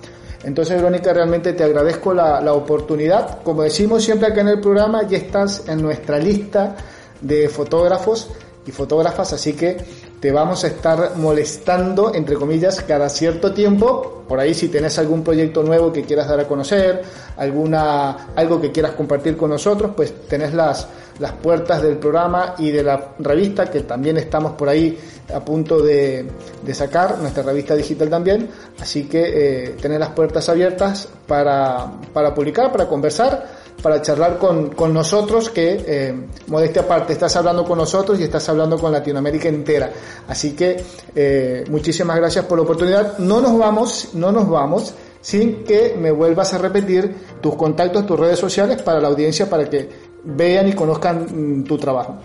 [0.47, 3.43] Entonces, Verónica, realmente te agradezco la, la oportunidad.
[3.43, 6.73] Como decimos siempre acá en el programa, ya estás en nuestra lista
[7.19, 8.29] de fotógrafos
[8.65, 9.75] y fotógrafas, así que
[10.19, 14.23] te vamos a estar molestando, entre comillas, cada cierto tiempo.
[14.27, 17.01] Por ahí si tenés algún proyecto nuevo que quieras dar a conocer,
[17.37, 20.87] alguna, algo que quieras compartir con nosotros, pues tenés las,
[21.19, 24.97] las puertas del programa y de la revista, que también estamos por ahí
[25.33, 26.25] a punto de,
[26.63, 28.49] de sacar, nuestra revista digital también.
[28.79, 29.21] Así que
[29.65, 35.49] eh, tenés las puertas abiertas para, para publicar, para conversar para charlar con, con nosotros,
[35.49, 36.13] que eh,
[36.47, 39.91] modestia aparte, estás hablando con nosotros y estás hablando con Latinoamérica entera.
[40.27, 40.83] Así que
[41.15, 43.17] eh, muchísimas gracias por la oportunidad.
[43.19, 48.19] No nos vamos, no nos vamos sin que me vuelvas a repetir tus contactos, tus
[48.19, 49.89] redes sociales para la audiencia, para que
[50.23, 52.19] vean y conozcan mm, tu trabajo.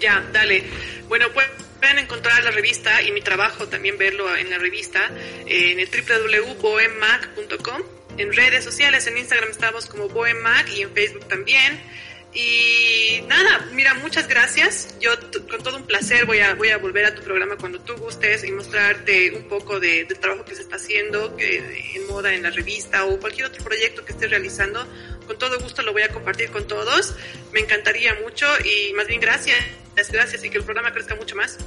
[0.00, 0.64] Ya, dale.
[1.08, 5.00] Bueno, pueden encontrar la revista y mi trabajo, también verlo en la revista,
[5.46, 11.80] en el www.boemac.com en redes sociales, en Instagram estamos como Boemac y en Facebook también.
[12.34, 14.94] Y nada, mira, muchas gracias.
[15.00, 15.10] Yo
[15.48, 18.44] con todo un placer voy a, voy a volver a tu programa cuando tú gustes
[18.44, 22.42] y mostrarte un poco de, del trabajo que se está haciendo que, en moda en
[22.42, 24.86] la revista o cualquier otro proyecto que estés realizando.
[25.26, 27.14] Con todo gusto lo voy a compartir con todos.
[27.52, 29.58] Me encantaría mucho y más bien gracias,
[30.10, 31.58] gracias y que el programa crezca mucho más.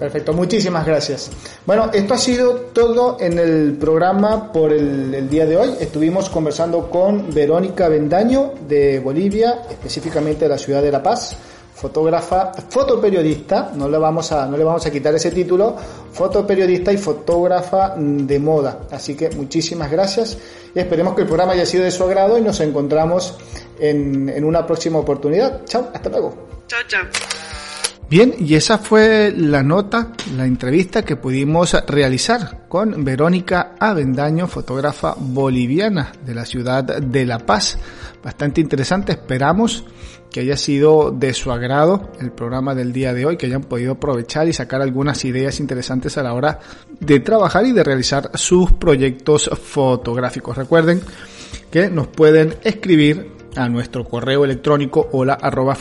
[0.00, 1.30] Perfecto, muchísimas gracias.
[1.66, 5.74] Bueno, esto ha sido todo en el programa por el, día de hoy.
[5.78, 11.36] Estuvimos conversando con Verónica Bendaño de Bolivia, específicamente de la ciudad de La Paz,
[11.74, 15.76] fotógrafa, fotoperiodista, no le vamos a, no le vamos a quitar ese título,
[16.12, 18.86] fotoperiodista y fotógrafa de moda.
[18.90, 20.38] Así que muchísimas gracias
[20.74, 23.36] y esperemos que el programa haya sido de su agrado y nos encontramos
[23.78, 25.62] en, en una próxima oportunidad.
[25.66, 26.48] Chao, hasta luego.
[26.68, 27.02] Chao, chao.
[28.10, 35.14] Bien, y esa fue la nota, la entrevista que pudimos realizar con Verónica Avendaño, fotógrafa
[35.16, 37.78] boliviana de la ciudad de La Paz.
[38.20, 39.84] Bastante interesante, esperamos
[40.28, 43.92] que haya sido de su agrado el programa del día de hoy, que hayan podido
[43.92, 46.58] aprovechar y sacar algunas ideas interesantes a la hora
[46.98, 50.56] de trabajar y de realizar sus proyectos fotográficos.
[50.56, 51.00] Recuerden
[51.70, 55.76] que nos pueden escribir a nuestro correo electrónico hola arroba.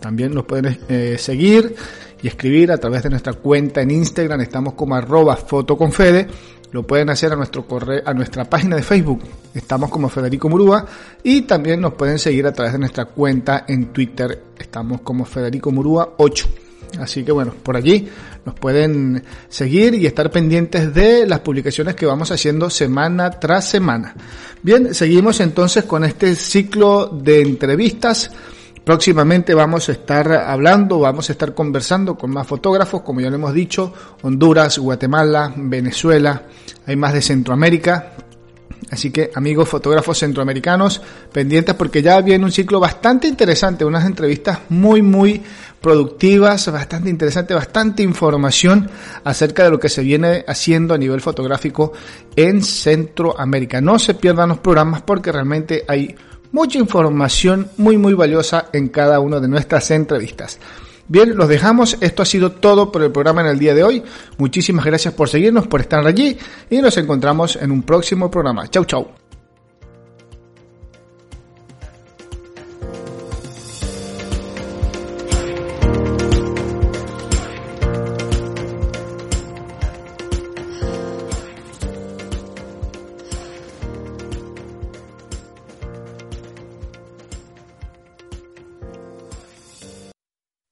[0.00, 1.74] También nos pueden eh, seguir
[2.22, 4.40] y escribir a través de nuestra cuenta en Instagram.
[4.40, 6.26] Estamos como arroba fotoconfede.
[6.72, 9.22] Lo pueden hacer a nuestro correo, a nuestra página de Facebook.
[9.54, 10.86] Estamos como Federico Murúa.
[11.22, 14.44] Y también nos pueden seguir a través de nuestra cuenta en Twitter.
[14.58, 16.48] Estamos como Federico Murúa 8.
[16.98, 18.08] Así que bueno, por allí
[18.44, 24.14] nos pueden seguir y estar pendientes de las publicaciones que vamos haciendo semana tras semana.
[24.62, 28.30] Bien, seguimos entonces con este ciclo de entrevistas.
[28.84, 33.36] Próximamente vamos a estar hablando, vamos a estar conversando con más fotógrafos, como ya lo
[33.36, 36.44] hemos dicho, Honduras, Guatemala, Venezuela,
[36.86, 38.14] hay más de Centroamérica,
[38.90, 41.00] Así que amigos fotógrafos centroamericanos,
[41.32, 45.40] pendientes porque ya viene un ciclo bastante interesante, unas entrevistas muy, muy
[45.80, 48.90] productivas, bastante interesante, bastante información
[49.24, 51.92] acerca de lo que se viene haciendo a nivel fotográfico
[52.36, 53.80] en Centroamérica.
[53.80, 56.14] No se pierdan los programas porque realmente hay
[56.52, 60.58] mucha información muy, muy valiosa en cada una de nuestras entrevistas.
[61.08, 61.96] Bien, los dejamos.
[62.00, 64.02] Esto ha sido todo por el programa en el día de hoy.
[64.38, 66.38] Muchísimas gracias por seguirnos, por estar allí
[66.70, 68.68] y nos encontramos en un próximo programa.
[68.68, 69.19] Chau, chau.